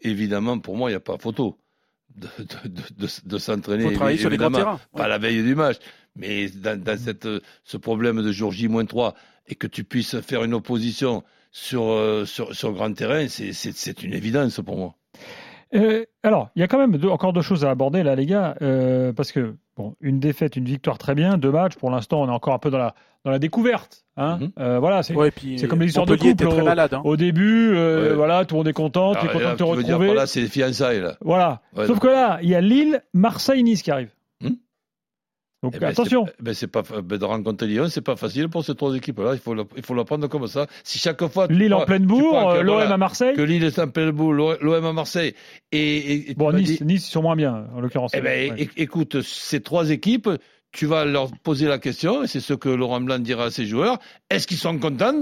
évidemment, 0.03 0.59
pour 0.59 0.77
moi, 0.77 0.91
il 0.91 0.93
n'y 0.93 0.97
a 0.97 1.01
pas 1.01 1.17
photo 1.19 1.57
de, 2.15 2.29
de, 2.39 2.69
de, 2.69 2.83
de, 3.07 3.09
de 3.25 3.39
s'entraîner. 3.39 3.85
faut 3.85 3.93
travailler 3.93 4.19
sur 4.19 4.29
les 4.29 4.37
grands 4.37 4.49
évidemment, 4.49 4.77
terrains. 4.77 4.81
Pas 4.95 5.09
la 5.09 5.17
veille 5.19 5.43
du 5.43 5.55
match, 5.55 5.77
mais 6.17 6.49
dans, 6.49 6.81
dans 6.81 6.99
cette, 6.99 7.29
ce 7.65 7.77
problème 7.77 8.23
de 8.23 8.33
jour 8.33 8.53
J-3 8.53 9.15
et 9.49 9.55
que 9.55 9.67
tu 9.67 9.85
puisses 9.85 10.21
faire 10.21 10.45
une 10.45 10.55
opposition 10.55 11.23
sur, 11.51 11.85
euh, 11.91 12.25
sur, 12.25 12.55
sur 12.55 12.73
grand 12.73 12.93
terrain, 12.95 13.27
c'est- 13.29 13.53
c'est 13.53 13.73
c'est 13.75 14.03
une 14.03 14.15
évidence 14.15 14.61
pour 14.65 14.77
moi. 14.77 14.95
Euh, 15.75 16.05
alors, 16.23 16.51
il 16.55 16.61
y 16.61 16.63
a 16.63 16.69
quand 16.69 16.79
même 16.79 16.97
deux- 16.99 17.09
encore 17.09 17.33
deux 17.33 17.41
choses 17.43 17.65
à 17.65 17.71
aborder 17.71 18.03
là, 18.03 18.15
les 18.15 18.27
gars, 18.27 18.57
euh, 18.61 19.13
parce 19.15 19.33
que 19.33 19.57
bon, 19.77 19.95
une 20.03 20.21
défaite, 20.21 20.57
une 20.57 20.67
victoire, 20.67 20.99
très 20.99 21.15
bien. 21.15 21.39
Deux 21.39 21.51
matchs, 21.51 21.77
pour 21.77 21.91
l'instant, 21.91 22.23
on 22.23 22.29
est 22.29 22.33
encore 22.33 22.55
un 22.55 22.59
peu 22.59 22.71
dans 22.71 22.79
la 22.79 22.95
dans 23.25 23.31
la 23.31 23.39
découverte. 23.39 24.05
Hein 24.17 24.39
Mhm. 24.41 24.51
Euh, 24.59 24.79
voilà, 24.81 25.05
c'est 25.05 25.15
Ouais, 25.15 25.33
comme 25.69 25.79
les 25.81 25.87
histoires 25.87 26.07
de 26.07 26.17
couple. 26.17 26.45
très 26.49 26.63
malade. 26.63 26.93
Hein. 26.93 27.03
Au 27.05 27.17
début, 27.17 27.71
euh, 27.73 28.09
Ouais. 28.11 28.15
voilà, 28.17 28.45
tout 28.45 28.57
le 28.57 28.59
monde 28.59 28.69
est 28.69 28.73
content, 28.73 29.15
tu 29.15 29.25
es 29.27 29.29
content 29.29 29.39
là, 29.45 29.53
de 29.53 29.57
te 29.57 29.63
dire 29.63 29.95
retrouver. 29.95 30.07
par 30.09 30.15
là, 30.17 30.27
c'est 30.27 30.41
les 30.41 30.49
fiançailles, 30.49 31.01
là. 31.01 31.17
Voilà. 31.21 31.63
Ouais, 31.77 31.87
Sauf 31.87 32.01
que 32.01 32.09
là, 32.09 32.41
il 32.43 32.49
y 32.49 32.57
a 32.57 32.61
Lille, 32.61 33.01
Marseille, 33.15 33.63
Nice 33.63 33.83
qui 33.83 33.93
arrivent. 33.93 34.11
Donc 35.63 35.75
Eh 35.77 35.79
ben, 35.79 35.89
attention. 35.91 36.27
c'est- 36.27 36.43
Ben, 36.43 36.55
c'est 36.55 36.67
pas, 36.67 36.83
ben, 36.83 37.19
de 37.19 37.25
rencontrer 37.25 37.67
Lyon, 37.69 37.87
c'est 37.89 38.01
pas 38.01 38.17
facile 38.17 38.49
pour 38.49 38.65
ces 38.65 38.75
trois 38.75 38.95
équipes-là. 38.97 39.35
Il 39.35 39.39
faut 39.41 39.55
le, 39.55 39.65
il 39.77 39.85
faut 39.85 39.95
le 39.95 40.03
prendre 40.05 40.27
comme 40.29 40.47
ça. 40.49 40.67
Si 40.83 40.99
chaque 40.99 41.25
fois. 41.29 41.47
Lille 41.49 41.73
en 41.73 41.85
pleine 41.85 42.05
bourre, 42.05 42.51
euh, 42.51 42.63
l'OM 42.63 42.75
voilà, 42.77 42.95
à 42.95 42.97
Marseille. 42.97 43.37
Que 43.37 43.43
Lille 43.43 43.63
est 43.63 43.79
en 43.79 43.89
pleine 43.89 44.11
bourre, 44.11 44.57
l'OM 44.61 44.85
à 44.85 44.93
Marseille. 44.93 45.35
Et, 45.71 45.97
et- 45.97 46.31
et 46.33 46.35
Bon, 46.35 46.53
Nice, 46.53 46.79
dit- 46.79 46.85
Nice, 46.85 47.07
ils 47.07 47.11
sont 47.13 47.23
moins 47.23 47.37
bien, 47.37 47.67
en 47.75 47.81
l'occurrence. 47.81 48.11
eh 48.15 48.21
ben, 48.21 48.53
Ouais. 48.53 48.69
écoute, 48.77 49.23
ces 49.23 49.61
trois 49.61 49.91
équipes, 49.91 50.29
tu 50.73 50.87
vas 50.87 51.05
leur 51.05 51.31
poser 51.45 51.69
la 51.69 51.79
question, 51.79 52.25
et 52.25 52.27
c'est 52.27 52.41
ce 52.41 52.55
que 52.55 52.69
Laurent 52.71 53.01
Blanc 53.01 53.19
dira 53.21 53.45
à 53.45 53.51
ses 53.51 53.67
joueurs. 53.67 53.99
Est-ce 54.31 54.47
qu'ils 54.49 54.57
sont 54.57 54.79
contents 54.79 55.13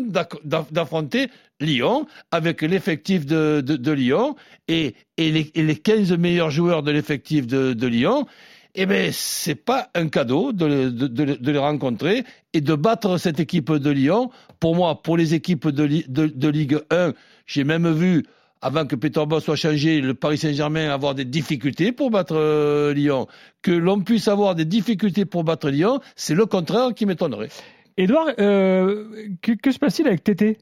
d'affronter 0.70 1.28
Lyon 1.60 2.06
avec 2.30 2.62
l'effectif 2.62 3.26
de, 3.26 3.60
de, 3.60 3.76
de 3.76 3.92
Lyon 3.92 4.36
et, 4.68 4.94
et, 5.18 5.30
les, 5.30 5.50
et 5.54 5.62
les 5.62 5.76
15 5.76 6.12
meilleurs 6.16 6.50
joueurs 6.50 6.82
de 6.82 6.90
l'effectif 6.92 7.46
de, 7.46 7.72
de 7.74 7.86
Lyon 7.86 8.26
eh 8.74 8.86
ben, 8.86 9.10
c'est 9.12 9.54
pas 9.54 9.88
un 9.94 10.08
cadeau 10.08 10.52
de, 10.52 10.66
les- 10.66 11.58
rencontrer 11.58 12.24
et 12.52 12.60
de 12.60 12.74
battre 12.74 13.18
cette 13.18 13.40
équipe 13.40 13.72
de 13.72 13.90
Lyon. 13.90 14.30
Pour 14.60 14.74
moi, 14.76 15.02
pour 15.02 15.16
les 15.16 15.34
équipes 15.34 15.68
de, 15.68 15.82
Li- 15.84 16.04
de, 16.08 16.26
de 16.26 16.48
Ligue 16.48 16.78
1, 16.90 17.12
j'ai 17.46 17.64
même 17.64 17.90
vu, 17.92 18.24
avant 18.62 18.86
que 18.86 18.94
Peter 18.96 19.24
Boss 19.26 19.44
soit 19.44 19.56
changé, 19.56 20.00
le 20.00 20.14
Paris 20.14 20.38
Saint-Germain 20.38 20.90
avoir 20.90 21.14
des 21.14 21.24
difficultés 21.24 21.92
pour 21.92 22.10
battre 22.10 22.36
euh, 22.36 22.92
Lyon. 22.94 23.26
Que 23.62 23.72
l'on 23.72 24.00
puisse 24.00 24.28
avoir 24.28 24.54
des 24.54 24.64
difficultés 24.64 25.24
pour 25.24 25.44
battre 25.44 25.68
Lyon, 25.70 26.00
c'est 26.14 26.34
le 26.34 26.46
contraire 26.46 26.94
qui 26.94 27.06
m'étonnerait. 27.06 27.48
Edouard, 27.96 28.28
euh, 28.38 29.28
que, 29.42 29.52
que 29.52 29.70
se 29.72 29.78
passe-t-il 29.78 30.06
avec 30.08 30.22
Tété? 30.24 30.58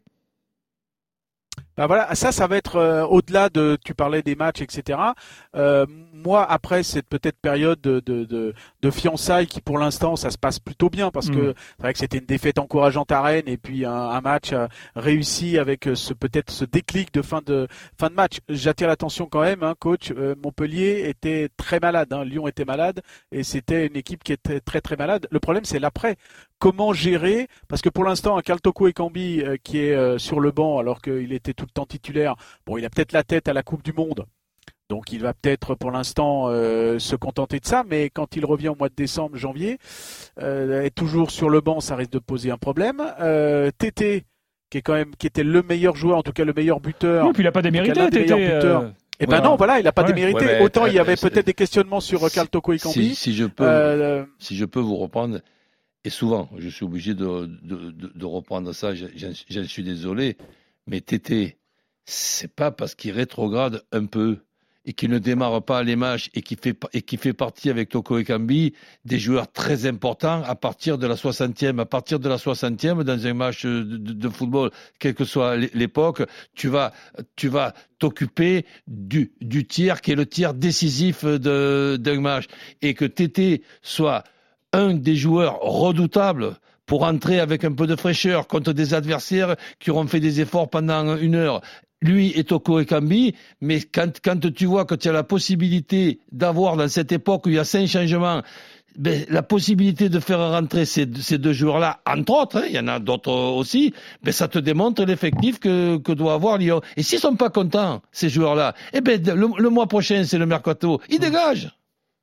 Bah 1.78 1.86
voilà, 1.86 2.14
ça, 2.16 2.32
ça 2.32 2.46
va 2.48 2.56
être 2.58 2.76
euh, 2.76 3.04
au-delà 3.06 3.48
de. 3.50 3.78
Tu 3.84 3.94
parlais 3.94 4.22
des 4.22 4.34
matchs, 4.36 4.60
etc. 4.62 4.98
Euh, 5.56 5.86
moi, 6.12 6.44
après 6.44 6.82
cette 6.82 7.08
peut-être 7.08 7.38
période 7.40 7.80
de, 7.80 8.00
de, 8.00 8.24
de, 8.24 8.52
de 8.82 8.90
fiançailles 8.90 9.46
qui, 9.46 9.60
pour 9.60 9.78
l'instant, 9.78 10.16
ça 10.16 10.30
se 10.30 10.38
passe 10.38 10.58
plutôt 10.58 10.90
bien 10.90 11.10
parce 11.12 11.30
que 11.30 11.38
Mm. 11.38 11.54
c'est 11.76 11.82
vrai 11.82 11.92
que 11.92 11.98
c'était 12.00 12.18
une 12.18 12.26
défaite 12.26 12.58
encourageante 12.58 13.12
à 13.12 13.22
Rennes 13.22 13.44
et 13.46 13.56
puis 13.58 13.84
un, 13.86 13.92
un 13.92 14.20
match 14.20 14.52
euh, 14.52 14.66
réussi 14.96 15.58
avec 15.58 15.86
euh, 15.88 15.94
ce 15.94 16.14
peut-être 16.14 16.50
ce 16.50 16.64
déclic 16.64 17.14
de 17.14 17.22
fin 17.22 17.40
de 17.46 17.68
fin 17.98 18.10
de 18.10 18.14
match. 18.14 18.38
J'attire 18.48 18.88
l'attention 18.88 19.26
quand 19.26 19.42
même, 19.42 19.62
hein, 19.62 19.74
coach. 19.78 20.10
euh, 20.10 20.34
Montpellier 20.42 21.04
était 21.08 21.48
très 21.56 21.80
malade, 21.80 22.12
hein, 22.12 22.24
Lyon 22.24 22.48
était 22.48 22.64
malade 22.64 23.02
et 23.32 23.44
c'était 23.44 23.86
une 23.86 23.96
équipe 23.96 24.24
qui 24.24 24.32
était 24.32 24.60
très 24.60 24.80
très 24.80 24.96
malade. 24.96 25.28
Le 25.30 25.38
problème, 25.40 25.64
c'est 25.64 25.78
l'après. 25.78 26.16
Comment 26.58 26.92
gérer 26.92 27.46
Parce 27.68 27.82
que 27.82 27.88
pour 27.88 28.04
l'instant, 28.04 28.36
un 28.36 28.42
Kaltoko 28.42 28.88
Ekambi 28.88 29.42
euh, 29.42 29.56
qui 29.62 29.78
est 29.78 29.94
euh, 29.94 30.18
sur 30.18 30.40
le 30.40 30.50
banc 30.50 30.78
alors 30.78 31.00
qu'il 31.00 31.32
était 31.32 31.52
tout 31.54 31.64
le 31.64 31.70
temps 31.72 31.86
titulaire. 31.86 32.34
Bon, 32.66 32.76
il 32.76 32.84
a 32.84 32.90
peut-être 32.90 33.12
la 33.12 33.22
tête 33.22 33.46
à 33.48 33.52
la 33.52 33.62
Coupe 33.62 33.84
du 33.84 33.92
Monde. 33.92 34.24
Donc 34.90 35.12
il 35.12 35.20
va 35.20 35.34
peut-être 35.34 35.74
pour 35.74 35.90
l'instant 35.90 36.46
euh, 36.48 36.98
se 36.98 37.14
contenter 37.14 37.60
de 37.60 37.66
ça, 37.66 37.84
mais 37.88 38.08
quand 38.10 38.36
il 38.36 38.44
revient 38.46 38.70
au 38.70 38.74
mois 38.74 38.88
de 38.88 38.94
décembre, 38.94 39.36
janvier, 39.36 39.78
euh, 40.42 40.82
être 40.82 40.94
toujours 40.94 41.30
sur 41.30 41.50
le 41.50 41.60
banc, 41.60 41.80
ça 41.80 41.94
risque 41.94 42.12
de 42.12 42.18
poser 42.18 42.50
un 42.50 42.56
problème. 42.56 43.02
Euh, 43.20 43.70
Tété, 43.76 44.24
qui 44.70 44.78
est 44.78 44.82
quand 44.82 44.94
même 44.94 45.14
qui 45.16 45.26
était 45.26 45.44
le 45.44 45.62
meilleur 45.62 45.94
joueur, 45.94 46.18
en 46.18 46.22
tout 46.22 46.32
cas 46.32 46.44
le 46.44 46.54
meilleur 46.54 46.80
buteur. 46.80 47.26
Oui, 47.26 47.32
puis 47.34 47.42
il 47.42 47.46
n'a 47.46 47.52
pas 47.52 47.62
démérité, 47.62 48.08
Tété. 48.10 48.32
euh, 48.50 48.88
Eh 49.20 49.26
ben 49.26 49.36
Ouais. 49.36 49.42
non, 49.44 49.56
voilà, 49.56 49.78
il 49.78 49.84
n'a 49.84 49.92
pas 49.92 50.02
Ouais. 50.02 50.08
démérité. 50.12 50.44
Ouais, 50.46 50.60
Autant 50.62 50.86
il 50.86 50.94
y 50.94 50.98
euh, 50.98 51.02
avait 51.02 51.16
peut-être 51.16 51.46
des 51.46 51.54
questionnements 51.54 52.00
sur 52.00 52.24
euh, 52.24 52.28
Karl 52.30 52.48
Toko 52.48 52.72
et 52.72 52.78
Cambi. 52.78 53.10
Si, 53.10 53.14
si 53.14 53.34
je 53.34 53.44
peux, 53.44 53.64
Euh, 53.66 54.24
si 54.38 54.56
je 54.56 54.64
peux 54.64 54.80
vous 54.80 54.96
reprendre, 54.96 55.40
et 56.04 56.10
souvent, 56.10 56.48
je 56.56 56.68
suis 56.68 56.84
obligé 56.84 57.14
de, 57.14 57.24
reprendre 58.24 58.72
ça, 58.72 58.94
j'en- 58.94 59.64
suis 59.64 59.82
désolé, 59.84 60.36
mais 60.86 61.00
Tété, 61.00 61.58
c'est 62.04 62.54
pas 62.54 62.70
parce 62.70 62.94
qu'il 62.94 63.12
rétrograde 63.12 63.82
un 63.92 64.06
peu 64.06 64.38
et 64.88 64.94
qu'il 64.94 65.10
ne 65.10 65.18
démarre 65.18 65.62
pas 65.62 65.82
les 65.82 65.96
matchs 65.96 66.30
et 66.32 66.40
qui 66.40 66.56
fait, 66.56 66.74
et 66.94 67.02
fait 67.18 67.34
partie 67.34 67.68
avec 67.68 67.90
Toko 67.90 68.16
et 68.16 68.24
Kambi 68.24 68.72
des 69.04 69.18
joueurs 69.18 69.52
très 69.52 69.84
importants 69.84 70.42
à 70.44 70.54
partir 70.54 70.96
de 70.96 71.06
la 71.06 71.14
60e. 71.14 71.78
À 71.78 71.84
partir 71.84 72.18
de 72.18 72.26
la 72.28 72.36
60e, 72.38 73.02
dans 73.04 73.26
un 73.26 73.34
match 73.34 73.66
de, 73.66 74.28
football, 74.30 74.70
quelle 74.98 75.14
que 75.14 75.26
soit 75.26 75.56
l'é- 75.56 75.70
l'époque, 75.74 76.22
tu 76.54 76.68
vas, 76.68 76.94
tu 77.36 77.48
vas 77.48 77.74
t'occuper 77.98 78.64
du, 78.86 79.32
du 79.42 79.66
tir 79.66 80.00
qui 80.00 80.12
est 80.12 80.16
le 80.16 80.24
tir 80.24 80.54
décisif 80.54 81.22
d'un 81.26 82.20
match. 82.20 82.46
Et 82.80 82.94
que 82.94 83.04
Tété 83.04 83.62
soit 83.82 84.24
un 84.72 84.94
des 84.94 85.16
joueurs 85.16 85.60
redoutables 85.60 86.56
pour 86.86 87.02
entrer 87.02 87.38
avec 87.38 87.64
un 87.64 87.72
peu 87.72 87.86
de 87.86 87.96
fraîcheur 87.96 88.48
contre 88.48 88.72
des 88.72 88.94
adversaires 88.94 89.56
qui 89.78 89.90
auront 89.90 90.06
fait 90.06 90.20
des 90.20 90.40
efforts 90.40 90.70
pendant 90.70 91.16
une 91.16 91.34
heure. 91.34 91.60
Lui 92.00 92.32
et 92.38 92.44
Toko 92.44 92.80
Ekambi, 92.80 93.34
mais 93.60 93.80
quand, 93.80 94.20
quand 94.24 94.52
tu 94.52 94.66
vois 94.66 94.84
que 94.84 94.94
tu 94.94 95.08
as 95.08 95.12
la 95.12 95.24
possibilité 95.24 96.20
d'avoir 96.30 96.76
dans 96.76 96.88
cette 96.88 97.10
époque 97.10 97.46
où 97.46 97.48
il 97.48 97.56
y 97.56 97.58
a 97.58 97.64
cinq 97.64 97.88
changements, 97.88 98.42
ben, 98.96 99.24
la 99.28 99.42
possibilité 99.42 100.08
de 100.08 100.20
faire 100.20 100.38
rentrer 100.38 100.84
ces, 100.84 101.08
ces 101.20 101.38
deux 101.38 101.52
joueurs-là, 101.52 102.00
entre 102.06 102.32
autres, 102.32 102.58
hein, 102.58 102.64
il 102.68 102.74
y 102.74 102.78
en 102.78 102.88
a 102.88 103.00
d'autres 103.00 103.32
aussi, 103.32 103.94
ben, 104.22 104.32
ça 104.32 104.48
te 104.48 104.58
démontre 104.58 105.04
l'effectif 105.04 105.58
que, 105.58 105.96
que 105.98 106.12
doit 106.12 106.34
avoir 106.34 106.58
Lyon. 106.58 106.80
Et 106.96 107.02
s'ils 107.02 107.18
sont 107.18 107.36
pas 107.36 107.50
contents, 107.50 108.00
ces 108.12 108.28
joueurs-là, 108.28 108.74
eh 108.92 109.00
ben, 109.00 109.20
le, 109.22 109.48
le 109.60 109.70
mois 109.70 109.86
prochain, 109.86 110.22
c'est 110.24 110.38
le 110.38 110.46
mercato, 110.46 111.00
ils 111.10 111.18
dégagent. 111.18 111.77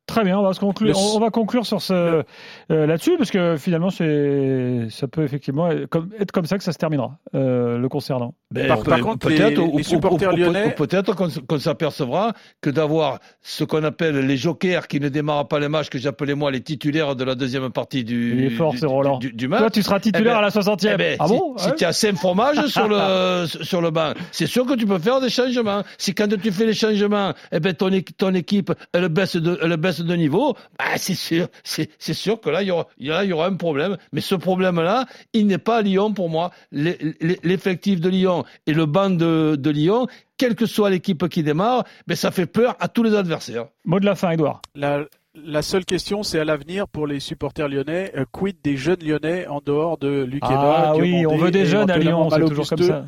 Très 0.07 0.23
bien, 0.23 0.37
on 0.37 0.43
va, 0.43 0.53
se 0.53 0.59
conclure, 0.59 0.89
Le- 0.89 0.95
on, 0.97 1.17
on 1.17 1.19
va 1.19 1.31
conclure 1.31 1.65
sur 1.65 1.81
ce 1.81 1.93
euh, 1.93 2.23
là-dessus 2.69 3.13
parce 3.17 3.31
que 3.31 3.55
finalement 3.57 3.89
c'est 3.89 4.87
ça 4.91 5.07
peut 5.07 5.23
effectivement 5.23 5.69
être 5.71 5.87
comme, 5.87 6.09
être 6.19 6.31
comme 6.31 6.45
ça 6.45 6.57
que 6.59 6.63
ça 6.63 6.71
se 6.71 6.77
terminera 6.77 7.17
euh, 7.33 7.79
le 7.79 7.89
concernant. 7.89 8.35
Par- 8.67 8.83
par 8.83 8.99
contre, 9.01 9.27
peut-être, 9.27 9.59
les 9.75 9.83
supporters 9.83 10.31
lyonnais- 10.31 10.75
peut-être 10.75 11.15
qu'on 11.15 11.57
s'apercevra 11.59 12.33
que 12.61 12.69
d'avoir 12.69 13.17
ce 13.41 13.63
qu'on 13.63 13.83
appelle 13.83 14.19
les 14.19 14.37
jokers 14.37 14.87
qui 14.87 14.99
ne 14.99 15.09
démarrent 15.09 15.47
pas 15.47 15.59
les 15.59 15.69
matchs, 15.69 15.89
que 15.89 15.97
j'appelais 15.97 16.35
moi 16.35 16.51
les 16.51 16.61
titulaires 16.61 17.15
de 17.15 17.23
la 17.23 17.33
deuxième 17.35 17.69
partie 17.71 18.03
du, 18.03 18.37
Il 18.37 18.43
est 18.45 18.49
fort, 18.51 18.73
du, 18.73 18.85
Roland. 18.85 19.17
du, 19.17 19.33
du 19.33 19.49
Toi 19.49 19.59
match. 19.61 19.73
tu 19.73 19.81
seras 19.83 19.99
titulaire 19.99 20.33
Eh 20.33 20.35
ben, 20.35 20.37
à 20.37 20.41
la 20.41 20.49
60e. 20.49 20.91
Eh 20.93 20.97
ben, 20.97 21.15
ah 21.19 21.25
si, 21.27 21.33
bon 21.33 21.57
si 21.57 21.67
Ouais. 21.67 21.75
tu 21.75 21.83
as 21.85 21.93
cinq 21.93 22.15
fromages 22.15 22.65
sur 22.67 22.87
le, 22.87 23.45
sur 23.47 23.81
le 23.81 23.89
banc, 23.89 24.13
c'est 24.31 24.47
sûr 24.47 24.65
que 24.67 24.73
tu 24.75 24.85
peux 24.85 24.99
faire 24.99 25.19
des 25.19 25.29
changements. 25.29 25.81
Si 25.97 26.13
quand 26.13 26.27
tu 26.39 26.51
fais 26.51 26.67
les 26.67 26.73
changements, 26.75 27.33
eh 27.51 27.59
ben, 27.59 27.73
ton, 27.73 27.89
ton 28.17 28.33
équipe, 28.35 28.71
elle 28.93 29.09
baisse 29.09 29.35
de, 29.35 29.57
elle 29.63 29.75
baisse 29.77 29.94
de 30.03 30.15
niveau, 30.15 30.55
bah, 30.77 30.97
c'est 30.97 31.15
sûr, 31.15 31.47
c'est, 31.63 31.89
c'est 31.99 32.13
sûr 32.13 32.39
que 32.39 32.49
là, 32.49 32.61
il 32.61 32.67
y 32.67 32.71
aura, 32.71 32.87
là, 32.99 33.23
il 33.23 33.29
y 33.29 33.33
aura 33.33 33.47
un 33.47 33.55
problème. 33.55 33.97
Mais 34.11 34.21
ce 34.21 34.35
problème-là, 34.35 35.05
il 35.33 35.47
n'est 35.47 35.57
pas 35.57 35.77
à 35.77 35.81
Lyon 35.81 36.13
pour 36.13 36.29
moi. 36.29 36.51
L'effectif 36.71 37.99
de 37.99 38.09
Lyon 38.09 38.45
et 38.67 38.73
le 38.73 38.85
banc 38.85 39.09
de, 39.09 39.55
de 39.57 39.69
Lyon, 39.69 40.07
quelle 40.37 40.55
que 40.55 40.65
soit 40.65 40.89
l'équipe 40.89 41.27
qui 41.29 41.43
démarre, 41.43 41.85
ben, 42.07 42.15
ça 42.15 42.31
fait 42.31 42.45
peur 42.45 42.75
à 42.79 42.87
tous 42.87 43.03
les 43.03 43.15
adversaires. 43.15 43.67
Mot 43.85 43.99
de 43.99 44.05
la 44.05 44.15
fin, 44.15 44.31
Edouard. 44.31 44.61
La, 44.75 45.05
la 45.45 45.61
seule 45.61 45.85
question, 45.85 46.23
c'est 46.23 46.39
à 46.39 46.45
l'avenir 46.45 46.87
pour 46.87 47.07
les 47.07 47.19
supporters 47.19 47.67
lyonnais. 47.67 48.11
euh, 48.17 48.25
quid 48.31 48.55
des 48.63 48.77
jeunes 48.77 48.99
lyonnais 49.03 49.47
en 49.47 49.59
dehors 49.65 49.97
de 49.97 50.23
Lukeba 50.23 50.83
Ah 50.87 50.93
oui, 50.95 51.25
on 51.25 51.37
veut 51.37 51.51
des 51.51 51.65
jeunes 51.65 51.89
à 51.91 51.97
Lyon, 51.97 52.29
c'est 52.29 52.39
toujours 52.45 52.67
comme 52.67 52.81
ça. 52.81 53.05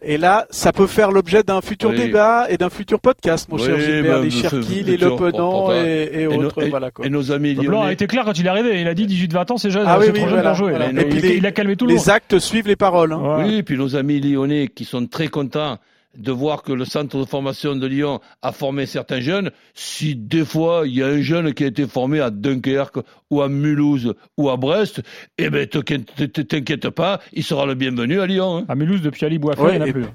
Et 0.00 0.16
là, 0.16 0.46
ça 0.50 0.72
peut 0.72 0.86
faire 0.86 1.10
l'objet 1.10 1.42
d'un 1.42 1.60
futur 1.60 1.90
Oui. 1.90 1.96
débat 1.96 2.46
et 2.48 2.56
d'un 2.56 2.70
futur 2.70 3.00
podcast, 3.00 3.48
mon 3.50 3.56
Oui, 3.56 3.64
cher 3.64 3.80
Gilbert, 3.80 4.18
ben, 4.18 4.22
les 4.22 4.30
Cherki, 4.30 4.82
les 4.84 4.96
je- 4.96 5.04
Le 5.06 5.16
Penant 5.16 5.50
pour- 5.50 5.64
pour- 5.64 5.74
et, 5.74 6.04
et 6.04 6.22
et 6.22 6.26
nos- 6.28 6.44
autres. 6.46 6.62
et- 6.62 6.70
voilà, 6.70 6.92
quoi. 6.92 7.04
Et 7.04 7.10
nos 7.10 7.32
amis 7.32 7.54
Blanc 7.54 7.80
a 7.80 7.82
lyonnais. 7.82 7.92
été 7.94 8.06
clair 8.06 8.24
quand 8.24 8.38
il 8.38 8.46
est 8.46 8.48
arrivé. 8.48 8.80
Il 8.80 8.86
a 8.86 8.94
dit 8.94 9.06
18-20 9.06 9.50
ans, 9.50 9.56
c'est 9.56 9.70
jeune, 9.70 9.82
Ah 9.88 9.98
c'est 10.00 10.06
oui, 10.06 10.12
trop 10.12 10.14
oui, 10.14 10.20
jeune 10.20 10.30
voilà, 10.34 10.50
pour 10.50 10.58
jouer. 10.58 10.70
voilà. 10.70 10.90
Il, 10.90 10.98
Et 11.00 11.04
puis 11.06 11.18
il- 11.18 11.22
les- 11.24 11.36
il 11.38 11.46
a 11.46 11.50
calmé 11.52 11.74
tout 11.74 11.86
le 11.86 11.94
monde. 11.94 12.00
Les 12.04 12.10
actes 12.10 12.38
suivent 12.38 12.68
les 12.68 12.76
paroles. 12.76 13.12
hein. 13.12 13.18
Voilà. 13.20 13.44
Oui, 13.44 13.62
puis 13.64 13.76
nos 13.76 13.96
amis 13.96 14.20
lyonnais 14.20 14.68
qui 14.68 14.84
sont 14.84 15.04
très 15.06 15.26
contents 15.26 15.78
de 16.16 16.32
voir 16.32 16.62
que 16.62 16.72
le 16.72 16.84
centre 16.84 17.18
de 17.18 17.24
formation 17.24 17.76
de 17.76 17.86
Lyon 17.86 18.20
a 18.42 18.52
formé 18.52 18.86
certains 18.86 19.20
jeunes. 19.20 19.50
Si 19.74 20.16
des 20.16 20.44
fois 20.44 20.82
il 20.86 20.94
y 20.94 21.02
a 21.02 21.06
un 21.06 21.20
jeune 21.20 21.54
qui 21.54 21.64
a 21.64 21.66
été 21.68 21.86
formé 21.86 22.20
à 22.20 22.30
Dunkerque 22.30 22.98
ou 23.30 23.42
à 23.42 23.48
Mulhouse 23.48 24.14
ou 24.36 24.50
à 24.50 24.56
Brest, 24.56 25.02
eh 25.38 25.50
ben 25.50 25.66
t'inquiète 25.66 26.48
t'inquiète 26.48 26.90
pas, 26.90 27.20
il 27.32 27.44
sera 27.44 27.66
le 27.66 27.74
bienvenu 27.74 28.20
à 28.20 28.26
Lyon. 28.26 28.58
hein. 28.58 28.64
À 28.68 28.74
Mulhouse, 28.74 29.02
depuis 29.02 29.26
Ali 29.26 29.38
Bouafé, 29.38 29.60
Ouais, 29.62 29.76
il 29.76 29.82
n'y 29.82 29.84
en 29.84 29.88
a 29.88 29.92
plus. 29.92 30.06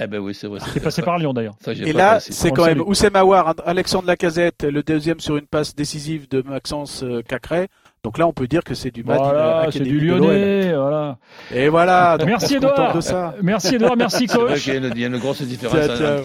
Eh 0.00 0.06
ben 0.06 0.20
oui, 0.20 0.32
c'est 0.34 0.46
vrai. 0.46 0.58
Il 0.74 0.78
est 0.78 0.80
passé 0.80 1.02
par 1.02 1.18
Lyon 1.18 1.34
d'ailleurs. 1.34 1.54
Et 1.66 1.92
pas 1.92 1.98
là, 1.98 2.20
c'est 2.20 2.50
quand 2.50 2.64
même. 2.64 2.80
Oussem 2.80 3.14
Aouar, 3.14 3.54
Alexandre 3.66 4.06
Lacazette, 4.06 4.64
le 4.64 4.82
deuxième 4.82 5.20
sur 5.20 5.36
une 5.36 5.46
passe 5.46 5.74
décisive 5.76 6.28
de 6.30 6.40
Maxence 6.40 7.02
euh, 7.02 7.20
Cacré. 7.20 7.68
Donc 8.04 8.18
là, 8.18 8.26
on 8.26 8.32
peut 8.32 8.48
dire 8.48 8.64
que 8.64 8.74
c'est 8.74 8.90
du 8.90 9.04
Made 9.04 9.16
in 9.20 9.22
Voilà, 9.22 9.60
c'est 9.70 9.76
Academy 9.78 9.90
du. 9.90 10.00
Lyonnais. 10.08 10.72
Voilà. 10.74 11.16
Et 11.54 11.68
voilà. 11.68 12.18
donc 12.18 12.26
Merci 12.26 12.56
Edouard. 12.56 12.96
de 12.96 13.00
ça. 13.00 13.32
Merci 13.42 13.76
Edouard, 13.76 13.96
merci 13.96 14.26
C'est 14.28 14.38
vrai 14.38 14.54
coach. 14.54 14.62
qu'il 14.64 14.72
y 14.72 14.76
a 14.76 14.78
une, 14.80 14.92
il 14.96 15.00
y 15.00 15.04
a 15.04 15.06
une 15.06 15.18
grosse 15.18 15.40
différence 15.42 15.76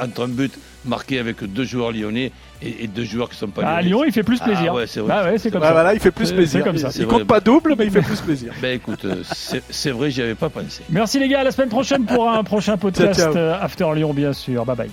entre 0.02 0.24
un 0.24 0.28
but 0.28 0.58
marqué 0.86 1.20
avec 1.20 1.44
deux 1.44 1.66
joueurs 1.66 1.92
lyonnais 1.92 2.32
et, 2.64 2.86
et 2.86 2.88
deux 2.88 3.04
joueurs 3.04 3.30
qui 3.30 3.36
sont 3.38 3.50
pas 3.50 3.62
À 3.62 3.76
lyonnais. 3.82 3.90
Lyon, 3.90 4.04
il 4.08 4.12
fait 4.12 4.24
plus 4.24 4.40
Ah 4.42 4.46
plaisir. 4.46 4.74
ouais, 4.74 4.88
c'est 4.88 5.02
vrai. 5.02 5.14
Ah 5.16 5.26
ouais, 5.26 5.38
c'est 5.38 5.52
comme 5.52 5.62
Bah 5.62 5.68
ça. 5.68 5.74
voilà, 5.74 5.94
il 5.94 6.00
fait 6.00 6.10
plus 6.10 6.26
C'est- 6.26 6.34
plaisir. 6.34 6.62
c'est 6.64 6.68
comme 6.68 6.78
ça. 6.80 6.88
Il 6.88 6.94
C'est 6.94 7.06
compte 7.06 7.18
vrai. 7.20 7.26
pas 7.26 7.40
double, 7.42 7.76
mais 7.78 7.86
il 7.86 7.92
fait 7.92 8.02
plus 8.02 8.22
plaisir. 8.22 8.54
Ben 8.62 8.74
écoute, 8.76 9.06
euh, 9.06 9.22
c'est 9.32 9.62
c'est 9.70 9.92
vrai, 9.92 10.10
j'y 10.10 10.24
avais 10.24 10.34
pas 10.34 10.50
pensé. 10.50 10.82
Merci 10.90 11.20
les 11.20 11.28
gars, 11.28 11.42
à 11.42 11.44
la 11.44 11.52
semaine 11.52 11.70
prochaine 11.70 12.06
pour 12.06 12.28
un 12.28 12.44
prochain 12.44 12.78
podcast 12.78 13.20
Ciao, 13.20 13.34
ciao. 13.34 13.38
euh, 13.40 13.56
After 13.62 13.86
Lyon, 13.94 14.16
bien 14.16 14.34
sûr. 14.34 14.66
Bye 14.66 14.76
bye. 14.76 14.90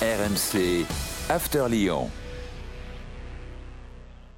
RMC 0.00 0.86
After 1.28 1.64
Lyon. 1.68 2.08